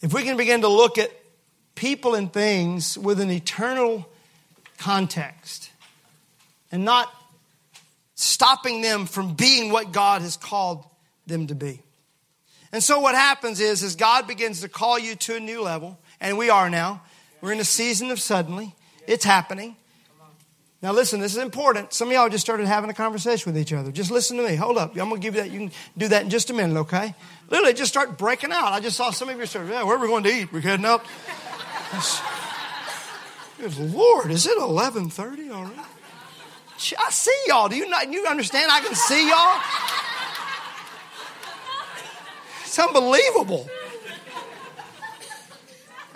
If 0.00 0.14
we 0.14 0.22
can 0.22 0.38
begin 0.38 0.62
to 0.62 0.68
look 0.68 0.96
at 0.96 1.10
people 1.74 2.14
and 2.14 2.32
things 2.32 2.96
with 2.96 3.20
an 3.20 3.30
eternal 3.30 4.08
context 4.78 5.68
and 6.72 6.86
not 6.86 7.12
stopping 8.14 8.80
them 8.80 9.04
from 9.04 9.34
being 9.34 9.70
what 9.70 9.92
God 9.92 10.22
has 10.22 10.38
called 10.38 10.86
them 11.26 11.48
to 11.48 11.54
be. 11.54 11.82
And 12.72 12.82
so 12.82 13.00
what 13.00 13.14
happens 13.14 13.58
is, 13.60 13.82
as 13.82 13.96
God 13.96 14.26
begins 14.26 14.60
to 14.60 14.68
call 14.68 14.98
you 14.98 15.16
to 15.16 15.36
a 15.36 15.40
new 15.40 15.62
level, 15.62 15.98
and 16.20 16.38
we 16.38 16.50
are 16.50 16.70
now, 16.70 17.02
we're 17.40 17.52
in 17.52 17.60
a 17.60 17.64
season 17.64 18.10
of 18.10 18.20
suddenly, 18.20 18.74
it's 19.06 19.24
happening. 19.24 19.76
Now 20.82 20.92
listen, 20.92 21.20
this 21.20 21.32
is 21.32 21.42
important. 21.42 21.92
Some 21.92 22.08
of 22.08 22.14
y'all 22.14 22.28
just 22.28 22.44
started 22.44 22.66
having 22.66 22.88
a 22.88 22.94
conversation 22.94 23.52
with 23.52 23.60
each 23.60 23.72
other. 23.72 23.92
Just 23.92 24.10
listen 24.10 24.38
to 24.38 24.42
me. 24.42 24.54
Hold 24.54 24.78
up. 24.78 24.96
I'm 24.96 25.10
to 25.10 25.18
give 25.18 25.34
you 25.34 25.42
that. 25.42 25.50
You 25.50 25.58
can 25.58 25.72
do 25.98 26.08
that 26.08 26.22
in 26.22 26.30
just 26.30 26.48
a 26.48 26.54
minute, 26.54 26.78
okay? 26.78 27.14
Literally, 27.50 27.74
just 27.74 27.90
start 27.90 28.16
breaking 28.16 28.52
out. 28.52 28.72
I 28.72 28.80
just 28.80 28.96
saw 28.96 29.10
some 29.10 29.28
of 29.28 29.38
you 29.38 29.44
start, 29.46 29.66
yeah, 29.68 29.82
where 29.82 29.96
are 29.96 30.00
we 30.00 30.06
going 30.06 30.24
to 30.24 30.30
eat? 30.30 30.52
We're 30.52 30.60
heading 30.60 30.86
up. 30.86 31.04
Lord, 33.78 34.30
is 34.30 34.46
it 34.46 34.58
1130 34.58 35.50
already? 35.50 35.74
I 35.76 37.10
see 37.10 37.36
y'all. 37.46 37.68
Do 37.68 37.76
you 37.76 37.88
not, 37.90 38.10
you 38.10 38.26
understand 38.26 38.70
I 38.72 38.80
can 38.80 38.94
see 38.94 39.28
y'all? 39.28 39.60
It's 42.70 42.78
unbelievable. 42.78 43.68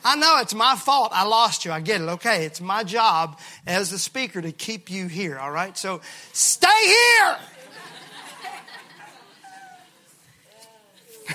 I 0.05 0.15
know 0.15 0.39
it's 0.39 0.55
my 0.55 0.77
fault. 0.77 1.11
I 1.13 1.25
lost 1.25 1.65
you. 1.65 1.73
I 1.73 1.81
get 1.81 2.01
it. 2.01 2.09
Okay. 2.11 2.45
It's 2.45 2.61
my 2.61 2.85
job 2.85 3.41
as 3.67 3.91
the 3.91 3.99
speaker 3.99 4.41
to 4.41 4.53
keep 4.53 4.89
you 4.89 5.09
here. 5.09 5.37
All 5.37 5.51
right. 5.51 5.77
So 5.77 6.01
stay 6.33 6.69
here. 6.87 7.37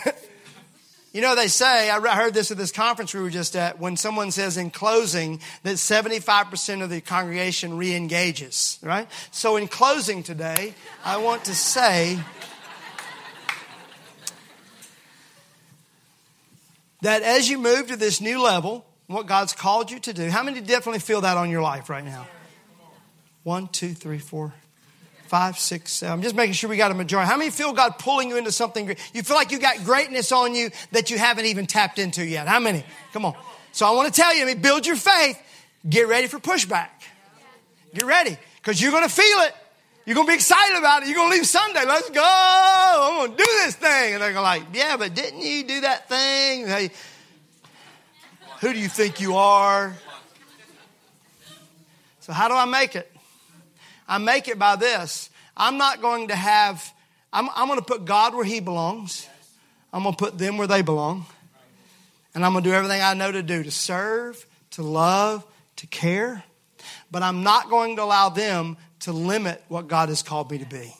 you 1.12 1.20
know, 1.20 1.36
they 1.36 1.50
say, 1.50 1.90
I 1.90 2.00
heard 2.16 2.34
this 2.34 2.50
at 2.52 2.58
this 2.58 2.72
conference 2.72 3.14
we 3.14 3.20
were 3.20 3.30
just 3.30 3.58
at, 3.58 3.78
when 3.78 3.98
someone 3.98 4.32
says 4.32 4.56
in 4.56 4.72
closing 4.72 5.42
that 5.64 5.76
75% 5.76 6.82
of 6.82 6.90
the 6.90 7.02
congregation 7.02 7.76
re 7.76 7.94
engages, 7.94 8.80
right? 8.82 9.10
So, 9.32 9.58
in 9.58 9.68
closing 9.68 10.24
today, 10.24 10.76
I 11.04 11.18
want 11.18 11.44
to 11.44 11.56
say, 11.56 12.20
that 17.02 17.22
as 17.22 17.50
you 17.50 17.58
move 17.58 17.88
to 17.88 17.96
this 17.96 18.22
new 18.22 18.42
level, 18.42 18.86
what 19.08 19.26
God's 19.26 19.54
called 19.54 19.90
you 19.90 20.00
to 20.02 20.14
do, 20.14 20.30
how 20.30 20.44
many 20.44 20.62
definitely 20.62 21.00
feel 21.00 21.22
that 21.22 21.38
on 21.38 21.50
your 21.50 21.62
life 21.62 21.90
right 21.90 22.04
now? 22.04 22.28
One, 23.44 23.68
two, 23.68 23.94
three, 23.94 24.20
four, 24.20 24.54
five, 25.28 25.58
six, 25.58 25.92
seven. 25.92 26.14
I'm 26.14 26.22
just 26.22 26.36
making 26.36 26.54
sure 26.54 26.70
we 26.70 26.78
got 26.78 26.92
a 26.92 26.94
majority. 26.94 27.30
How 27.30 27.38
many 27.38 27.52
feel 27.52 27.74
God 27.74 27.98
pulling 28.00 28.30
you 28.30 28.38
into 28.38 28.52
something 28.52 28.86
great? 28.86 29.00
You 29.14 29.24
feel 29.24 29.36
like 29.36 29.52
you 29.52 29.60
got 29.60 29.84
greatness 29.84 30.32
on 30.32 30.54
you 30.54 30.70
that 30.92 31.10
you 31.10 31.18
haven't 31.18 31.46
even 31.46 31.66
tapped 31.66 32.00
into 32.00 32.26
yet. 32.26 32.48
How 32.48 32.60
many? 32.60 32.84
Come 33.14 33.26
on. 33.26 33.36
So 33.72 33.86
I 33.86 33.92
want 33.92 34.14
to 34.14 34.22
tell 34.22 34.36
you, 34.36 34.44
I 34.44 34.46
mean, 34.46 34.62
build 34.62 34.86
your 34.86 34.96
faith. 34.96 35.40
Get 35.88 36.08
ready 36.08 36.28
for 36.28 36.40
pushback. 36.40 36.90
Get 37.94 38.06
ready 38.06 38.38
because 38.58 38.82
you're 38.82 38.92
going 38.92 39.08
to 39.08 39.14
feel 39.14 39.40
it. 39.40 39.56
You're 40.10 40.16
going 40.16 40.26
to 40.26 40.32
be 40.32 40.38
excited 40.38 40.76
about 40.76 41.04
it. 41.04 41.10
You're 41.10 41.18
going 41.18 41.30
to 41.30 41.38
leave 41.38 41.46
Sunday. 41.46 41.86
Let's 41.86 42.10
go. 42.10 42.24
I'm 42.24 43.28
going 43.28 43.38
to 43.38 43.38
do 43.38 43.48
this 43.64 43.76
thing. 43.76 44.14
And 44.16 44.24
they're 44.24 44.34
going 44.34 44.38
to 44.38 44.42
like, 44.42 44.64
yeah, 44.74 44.98
but 44.98 45.14
didn't 45.14 45.42
you 45.42 45.64
do 45.64 45.82
that 45.82 46.10
thing? 46.10 46.66
Hey, 46.66 46.90
who 48.60 48.74
do 48.74 48.80
you 48.80 48.88
think 48.88 49.22
you 49.22 49.36
are? 49.36 49.96
So 52.22 52.34
how 52.34 52.48
do 52.48 52.56
I 52.56 52.66
make 52.66 52.96
it? 52.96 53.08
I 54.08 54.18
make 54.18 54.48
it 54.48 54.58
by 54.58 54.78
this. 54.78 55.30
I'm 55.56 55.78
not 55.78 56.02
going 56.02 56.30
to 56.30 56.36
have, 56.36 56.92
I'm, 57.32 57.48
I'm 57.56 57.68
going 57.68 57.78
to 57.78 57.86
put 57.86 58.06
God 58.06 58.34
where 58.34 58.44
he 58.44 58.62
belongs. 58.62 59.30
I'm 59.94 60.02
going 60.02 60.16
to 60.16 60.18
put 60.26 60.40
them 60.40 60.58
where 60.58 60.66
they 60.66 60.82
belong. 60.82 61.28
And 62.34 62.44
I'm 62.44 62.54
going 62.54 62.64
to 62.64 62.70
do 62.72 62.76
everything 62.76 63.04
I 63.04 63.14
know 63.14 63.32
to 63.32 63.44
do 63.44 63.62
to 63.62 63.70
serve, 63.70 64.44
to 64.72 64.82
love, 64.82 65.46
to 65.76 65.86
care. 65.86 66.44
But 67.12 67.22
I'm 67.22 67.44
not 67.44 67.70
going 67.70 67.98
to 67.98 68.02
allow 68.02 68.30
them 68.30 68.76
to 69.02 69.14
limit 69.14 69.64
what 69.68 69.88
God 69.88 70.10
has 70.10 70.22
called 70.22 70.52
me 70.52 70.58
to 70.58 70.66
be. 70.66 70.94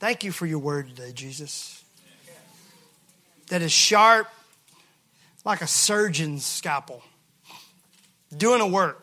Thank 0.00 0.22
you 0.22 0.32
for 0.32 0.44
your 0.44 0.58
word 0.58 0.88
today, 0.88 1.12
Jesus. 1.12 1.82
That 3.48 3.62
is 3.62 3.72
sharp 3.72 4.28
like 5.44 5.62
a 5.62 5.66
surgeon's 5.66 6.44
scalpel, 6.44 7.02
doing 8.36 8.60
a 8.60 8.66
work. 8.66 9.02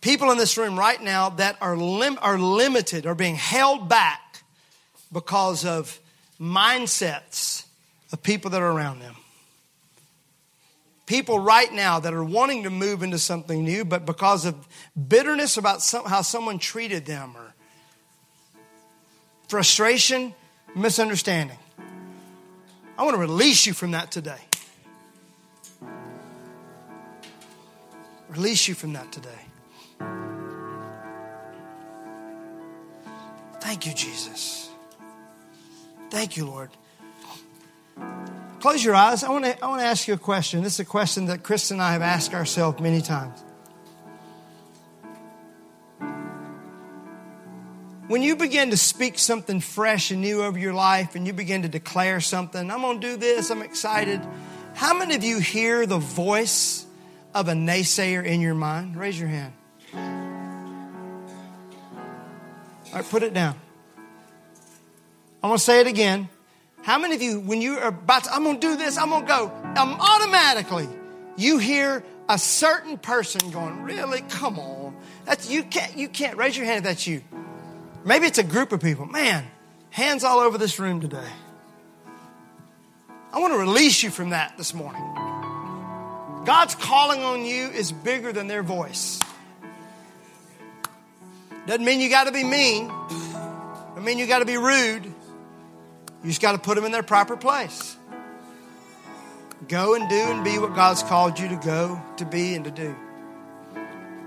People 0.00 0.30
in 0.30 0.38
this 0.38 0.56
room 0.56 0.78
right 0.78 1.02
now 1.02 1.30
that 1.30 1.56
are, 1.60 1.76
lim- 1.76 2.18
are 2.22 2.38
limited, 2.38 3.04
are 3.04 3.16
being 3.16 3.34
held 3.34 3.88
back 3.88 4.44
because 5.12 5.64
of 5.64 5.98
mindsets 6.40 7.64
of 8.12 8.22
people 8.22 8.50
that 8.52 8.62
are 8.62 8.70
around 8.70 9.00
them. 9.00 9.14
People 11.06 11.38
right 11.38 11.72
now 11.72 12.00
that 12.00 12.12
are 12.12 12.24
wanting 12.24 12.64
to 12.64 12.70
move 12.70 13.02
into 13.02 13.18
something 13.18 13.64
new, 13.64 13.84
but 13.84 14.04
because 14.04 14.44
of 14.44 14.54
bitterness 15.08 15.56
about 15.56 15.82
some, 15.82 16.04
how 16.04 16.20
someone 16.20 16.58
treated 16.58 17.06
them 17.06 17.34
or 17.36 17.54
frustration, 19.48 20.34
misunderstanding. 20.76 21.58
I 22.98 23.04
want 23.04 23.14
to 23.14 23.20
release 23.20 23.64
you 23.64 23.72
from 23.72 23.92
that 23.92 24.10
today. 24.10 24.40
Release 28.28 28.68
you 28.68 28.74
from 28.74 28.92
that 28.92 29.10
today. 29.10 29.30
Thank 33.60 33.86
you, 33.86 33.94
Jesus. 33.94 34.68
Thank 36.10 36.36
you, 36.36 36.46
Lord. 36.46 36.70
Close 38.60 38.84
your 38.84 38.94
eyes. 38.94 39.22
I 39.22 39.30
want 39.30 39.44
to, 39.44 39.64
I 39.64 39.68
want 39.68 39.80
to 39.82 39.86
ask 39.86 40.08
you 40.08 40.14
a 40.14 40.18
question. 40.18 40.62
This 40.62 40.74
is 40.74 40.80
a 40.80 40.84
question 40.84 41.26
that 41.26 41.44
Chris 41.44 41.70
and 41.70 41.80
I 41.80 41.92
have 41.92 42.02
asked 42.02 42.34
ourselves 42.34 42.80
many 42.80 43.00
times. 43.00 43.44
When 48.08 48.22
you 48.22 48.36
begin 48.36 48.70
to 48.70 48.76
speak 48.76 49.18
something 49.18 49.60
fresh 49.60 50.10
and 50.10 50.22
new 50.22 50.42
over 50.42 50.58
your 50.58 50.72
life 50.72 51.14
and 51.14 51.26
you 51.26 51.32
begin 51.34 51.62
to 51.62 51.68
declare 51.68 52.20
something, 52.20 52.70
I'm 52.70 52.80
going 52.80 53.00
to 53.00 53.06
do 53.06 53.16
this, 53.16 53.50
I'm 53.50 53.62
excited. 53.62 54.26
How 54.74 54.96
many 54.96 55.14
of 55.14 55.22
you 55.22 55.40
hear 55.40 55.84
the 55.84 55.98
voice 55.98 56.86
of 57.34 57.48
a 57.48 57.52
naysayer 57.52 58.24
in 58.24 58.40
your 58.40 58.54
mind? 58.54 58.96
Raise 58.96 59.20
your 59.20 59.28
hand. 59.28 59.52
All 59.94 60.00
right, 62.94 63.08
put 63.10 63.22
it 63.22 63.34
down. 63.34 63.54
I'm 65.42 65.50
going 65.50 65.58
to 65.58 65.64
say 65.64 65.80
it 65.80 65.86
again. 65.86 66.30
How 66.88 66.96
many 66.96 67.14
of 67.16 67.20
you, 67.20 67.40
when 67.40 67.60
you 67.60 67.76
are 67.76 67.88
about 67.88 68.24
to, 68.24 68.32
I'm 68.32 68.44
going 68.44 68.60
to 68.60 68.66
do 68.66 68.74
this, 68.74 68.96
I'm 68.96 69.10
going 69.10 69.26
to 69.26 69.28
go, 69.28 69.52
um, 69.76 69.98
automatically, 70.00 70.88
you 71.36 71.58
hear 71.58 72.02
a 72.30 72.38
certain 72.38 72.96
person 72.96 73.50
going, 73.50 73.82
really? 73.82 74.22
Come 74.22 74.58
on. 74.58 74.96
That's, 75.26 75.50
you 75.50 75.64
can't, 75.64 75.98
you 75.98 76.08
can't, 76.08 76.38
raise 76.38 76.56
your 76.56 76.64
hand 76.64 76.78
if 76.78 76.84
that's 76.84 77.06
you. 77.06 77.20
Maybe 78.06 78.24
it's 78.24 78.38
a 78.38 78.42
group 78.42 78.72
of 78.72 78.80
people. 78.80 79.04
Man, 79.04 79.44
hands 79.90 80.24
all 80.24 80.38
over 80.38 80.56
this 80.56 80.78
room 80.78 81.02
today. 81.02 81.28
I 83.34 83.38
want 83.38 83.52
to 83.52 83.58
release 83.58 84.02
you 84.02 84.08
from 84.08 84.30
that 84.30 84.56
this 84.56 84.72
morning. 84.72 85.02
God's 86.46 86.74
calling 86.74 87.22
on 87.22 87.44
you 87.44 87.68
is 87.68 87.92
bigger 87.92 88.32
than 88.32 88.46
their 88.46 88.62
voice. 88.62 89.20
Doesn't 91.66 91.84
mean 91.84 92.00
you 92.00 92.08
got 92.08 92.28
to 92.28 92.32
be 92.32 92.44
mean. 92.44 92.88
Doesn't 92.88 94.04
mean 94.04 94.16
you 94.16 94.26
got 94.26 94.38
to 94.38 94.46
be 94.46 94.56
rude. 94.56 95.12
You 96.22 96.30
just 96.30 96.42
got 96.42 96.52
to 96.52 96.58
put 96.58 96.74
them 96.74 96.84
in 96.84 96.92
their 96.92 97.02
proper 97.02 97.36
place. 97.36 97.96
Go 99.66 99.94
and 99.94 100.08
do 100.08 100.16
and 100.16 100.44
be 100.44 100.58
what 100.58 100.74
God's 100.74 101.02
called 101.02 101.38
you 101.38 101.48
to 101.48 101.56
go, 101.56 102.00
to 102.16 102.24
be, 102.24 102.54
and 102.54 102.64
to 102.64 102.70
do. 102.70 102.94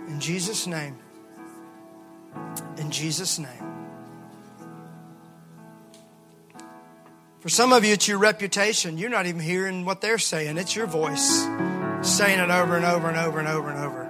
In 0.08 0.20
Jesus' 0.20 0.68
name. 0.68 0.98
In 2.78 2.92
Jesus' 2.92 3.40
name. 3.40 3.72
For 7.40 7.50
some 7.50 7.74
of 7.74 7.84
you, 7.84 7.94
it's 7.94 8.08
your 8.08 8.20
reputation. 8.20 8.98
You're 8.98 9.10
not 9.10 9.26
even 9.26 9.42
hearing 9.42 9.84
what 9.84 10.02
they're 10.02 10.20
saying. 10.20 10.58
It's 10.58 10.76
your 10.76 10.86
voice 10.86 11.48
saying 12.04 12.40
it 12.40 12.50
over 12.50 12.76
and 12.76 12.86
over 12.86 13.08
and 13.08 13.18
over 13.18 13.40
and 13.40 13.48
over 13.48 13.70
and 13.70 13.80
over. 13.80 14.08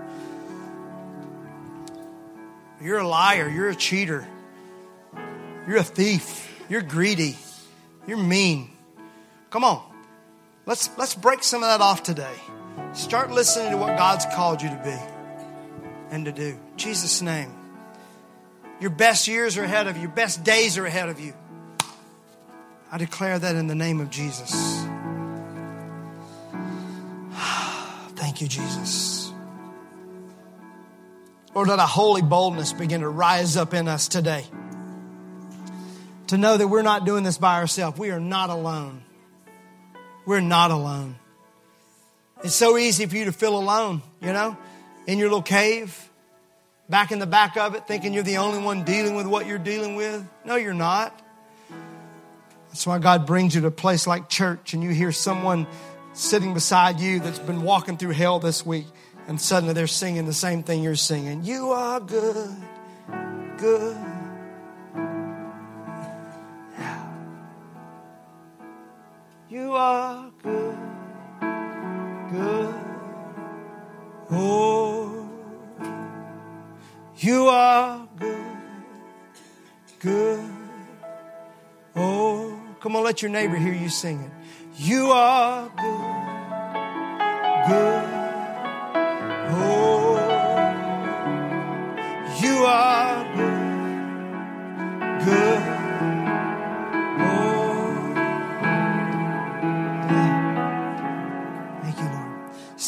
You're 2.81 2.99
a 2.99 3.07
liar. 3.07 3.47
You're 3.47 3.69
a 3.69 3.75
cheater. 3.75 4.27
You're 5.67 5.77
a 5.77 5.83
thief. 5.83 6.51
You're 6.67 6.81
greedy. 6.81 7.37
You're 8.07 8.17
mean. 8.17 8.69
Come 9.49 9.63
on. 9.63 9.83
Let's, 10.65 10.89
let's 10.97 11.15
break 11.15 11.43
some 11.43 11.63
of 11.63 11.69
that 11.69 11.81
off 11.81 12.03
today. 12.03 12.33
Start 12.93 13.31
listening 13.31 13.71
to 13.71 13.77
what 13.77 13.97
God's 13.97 14.25
called 14.33 14.61
you 14.61 14.69
to 14.69 14.81
be. 14.83 14.97
and 16.11 16.25
to 16.25 16.31
do. 16.31 16.43
In 16.43 16.77
Jesus' 16.77 17.21
name. 17.21 17.53
Your 18.79 18.89
best 18.89 19.27
years 19.27 19.57
are 19.57 19.63
ahead 19.63 19.87
of 19.87 19.95
you, 19.95 20.03
your 20.03 20.11
best 20.11 20.43
days 20.43 20.77
are 20.77 20.85
ahead 20.85 21.09
of 21.09 21.19
you. 21.19 21.33
I 22.91 22.97
declare 22.97 23.39
that 23.39 23.55
in 23.55 23.67
the 23.67 23.75
name 23.75 24.01
of 24.01 24.09
Jesus. 24.09 24.51
Thank 28.15 28.41
you, 28.41 28.47
Jesus. 28.47 29.31
Lord, 31.53 31.67
let 31.67 31.79
a 31.79 31.85
holy 31.85 32.21
boldness 32.21 32.73
begin 32.73 33.01
to 33.01 33.09
rise 33.09 33.55
up 33.55 33.73
in 33.73 33.87
us 33.87 34.07
today. 34.07 34.45
To 36.31 36.37
know 36.37 36.55
that 36.55 36.69
we're 36.69 36.81
not 36.81 37.03
doing 37.03 37.25
this 37.25 37.37
by 37.37 37.57
ourselves. 37.57 37.99
We 37.99 38.09
are 38.11 38.19
not 38.21 38.49
alone. 38.49 39.03
We're 40.25 40.39
not 40.39 40.71
alone. 40.71 41.17
It's 42.41 42.55
so 42.55 42.77
easy 42.77 43.05
for 43.05 43.17
you 43.17 43.25
to 43.25 43.33
feel 43.33 43.57
alone, 43.57 44.01
you 44.21 44.31
know, 44.31 44.55
in 45.07 45.19
your 45.19 45.27
little 45.27 45.41
cave, 45.41 46.09
back 46.87 47.11
in 47.11 47.19
the 47.19 47.27
back 47.27 47.57
of 47.57 47.75
it, 47.75 47.85
thinking 47.85 48.13
you're 48.13 48.23
the 48.23 48.37
only 48.37 48.63
one 48.63 48.85
dealing 48.85 49.15
with 49.15 49.27
what 49.27 49.45
you're 49.45 49.57
dealing 49.57 49.97
with. 49.97 50.25
No, 50.45 50.55
you're 50.55 50.73
not. 50.73 51.21
That's 52.69 52.87
why 52.87 52.99
God 52.99 53.25
brings 53.25 53.53
you 53.53 53.59
to 53.59 53.67
a 53.67 53.71
place 53.71 54.07
like 54.07 54.29
church 54.29 54.73
and 54.73 54.81
you 54.81 54.91
hear 54.91 55.11
someone 55.11 55.67
sitting 56.13 56.53
beside 56.53 57.01
you 57.01 57.19
that's 57.19 57.39
been 57.39 57.61
walking 57.61 57.97
through 57.97 58.11
hell 58.11 58.39
this 58.39 58.65
week 58.65 58.85
and 59.27 59.41
suddenly 59.41 59.73
they're 59.73 59.85
singing 59.85 60.27
the 60.27 60.33
same 60.33 60.63
thing 60.63 60.81
you're 60.81 60.95
singing. 60.95 61.43
You 61.43 61.71
are 61.71 61.99
good, 61.99 62.55
good. 63.57 64.10
You 69.51 69.73
are 69.73 70.31
good, 70.41 70.77
good. 72.31 72.73
Oh, 74.31 75.29
you 77.17 77.49
are 77.49 78.07
good, 78.17 78.45
good. 79.99 80.49
Oh, 81.97 82.57
come 82.79 82.95
on, 82.95 83.03
let 83.03 83.21
your 83.21 83.29
neighbor 83.29 83.57
hear 83.57 83.73
you 83.73 83.89
singing. 83.89 84.31
You 84.77 85.11
are 85.11 85.67
good, 85.67 87.67
good. 87.67 88.20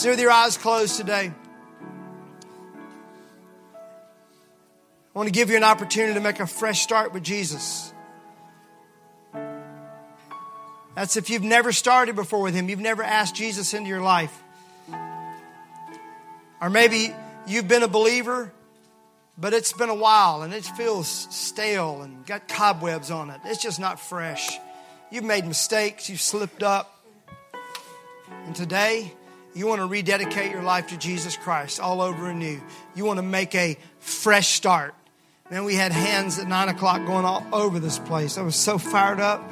Sit 0.03 0.09
with 0.09 0.19
your 0.19 0.31
eyes 0.31 0.57
closed 0.57 0.97
today. 0.97 1.31
I 5.15 5.17
want 5.17 5.27
to 5.27 5.31
give 5.31 5.49
you 5.49 5.55
an 5.55 5.63
opportunity 5.63 6.15
to 6.15 6.19
make 6.19 6.41
a 6.41 6.45
fresh 6.45 6.81
start 6.81 7.13
with 7.13 7.23
Jesus. 7.23 7.93
That's 10.93 11.15
if 11.15 11.29
you've 11.29 11.43
never 11.43 11.71
started 11.71 12.17
before 12.17 12.41
with 12.41 12.53
Him, 12.53 12.67
you've 12.67 12.81
never 12.81 13.01
asked 13.01 13.35
Jesus 13.35 13.73
into 13.73 13.87
your 13.87 14.01
life. 14.01 14.37
Or 16.59 16.69
maybe 16.69 17.15
you've 17.47 17.69
been 17.69 17.83
a 17.83 17.87
believer, 17.87 18.51
but 19.37 19.53
it's 19.53 19.71
been 19.71 19.87
a 19.87 19.95
while 19.95 20.41
and 20.41 20.53
it 20.53 20.65
feels 20.65 21.07
stale 21.07 22.01
and 22.01 22.25
got 22.25 22.49
cobwebs 22.49 23.09
on 23.09 23.29
it. 23.29 23.39
It's 23.45 23.63
just 23.63 23.79
not 23.79 24.01
fresh. 24.01 24.59
You've 25.09 25.23
made 25.23 25.45
mistakes, 25.45 26.09
you've 26.09 26.19
slipped 26.19 26.61
up. 26.61 26.93
And 28.45 28.53
today, 28.53 29.13
you 29.55 29.67
want 29.67 29.81
to 29.81 29.87
rededicate 29.87 30.51
your 30.51 30.63
life 30.63 30.87
to 30.87 30.97
Jesus 30.97 31.37
Christ 31.37 31.79
all 31.79 32.01
over 32.01 32.29
anew. 32.29 32.59
You 32.95 33.05
want 33.05 33.17
to 33.17 33.23
make 33.23 33.53
a 33.55 33.77
fresh 33.99 34.49
start. 34.49 34.95
Man, 35.51 35.65
we 35.65 35.75
had 35.75 35.91
hands 35.91 36.39
at 36.39 36.47
nine 36.47 36.69
o'clock 36.69 37.05
going 37.05 37.25
all 37.25 37.45
over 37.51 37.79
this 37.79 37.99
place. 37.99 38.37
I 38.37 38.41
was 38.41 38.55
so 38.55 38.77
fired 38.77 39.19
up 39.19 39.43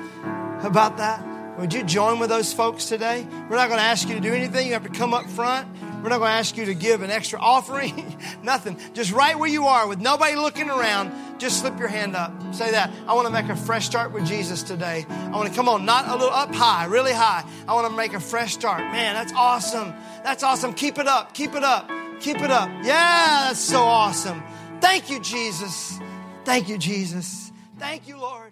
about 0.63 0.97
that. 0.97 1.59
Would 1.59 1.73
you 1.73 1.83
join 1.83 2.17
with 2.19 2.29
those 2.29 2.53
folks 2.53 2.85
today? 2.85 3.27
We're 3.49 3.57
not 3.57 3.67
going 3.67 3.79
to 3.79 3.85
ask 3.85 4.07
you 4.07 4.15
to 4.15 4.21
do 4.21 4.33
anything. 4.33 4.67
You 4.67 4.73
have 4.73 4.83
to 4.83 4.89
come 4.89 5.13
up 5.13 5.29
front. 5.29 5.67
We're 6.01 6.09
not 6.09 6.17
going 6.17 6.31
to 6.31 6.37
ask 6.37 6.57
you 6.57 6.65
to 6.65 6.73
give 6.73 7.03
an 7.03 7.11
extra 7.11 7.39
offering. 7.39 8.17
Nothing. 8.43 8.77
Just 8.93 9.11
right 9.11 9.37
where 9.37 9.49
you 9.49 9.67
are 9.67 9.87
with 9.87 9.99
nobody 9.99 10.35
looking 10.35 10.69
around, 10.69 11.39
just 11.39 11.59
slip 11.59 11.77
your 11.77 11.87
hand 11.89 12.15
up. 12.15 12.31
Say 12.53 12.71
that. 12.71 12.91
I 13.07 13.13
want 13.13 13.27
to 13.27 13.33
make 13.33 13.49
a 13.49 13.55
fresh 13.55 13.85
start 13.85 14.11
with 14.11 14.25
Jesus 14.25 14.63
today. 14.63 15.05
I 15.09 15.29
want 15.31 15.49
to 15.49 15.55
come 15.55 15.69
on, 15.69 15.85
not 15.85 16.07
a 16.07 16.13
little 16.13 16.33
up 16.33 16.53
high, 16.53 16.85
really 16.85 17.13
high. 17.13 17.45
I 17.67 17.73
want 17.73 17.87
to 17.87 17.95
make 17.95 18.13
a 18.13 18.19
fresh 18.19 18.53
start. 18.53 18.79
Man, 18.79 19.13
that's 19.13 19.33
awesome. 19.33 19.93
That's 20.23 20.43
awesome. 20.43 20.73
Keep 20.73 20.97
it 20.97 21.07
up. 21.07 21.33
Keep 21.33 21.55
it 21.55 21.63
up. 21.63 21.89
Keep 22.19 22.41
it 22.41 22.51
up. 22.51 22.69
Yeah, 22.83 23.47
that's 23.47 23.59
so 23.59 23.81
awesome. 23.81 24.41
Thank 24.79 25.09
you, 25.09 25.19
Jesus. 25.19 25.99
Thank 26.45 26.69
you, 26.69 26.77
Jesus. 26.77 27.51
Thank 27.77 28.07
you, 28.07 28.17
Lord. 28.17 28.50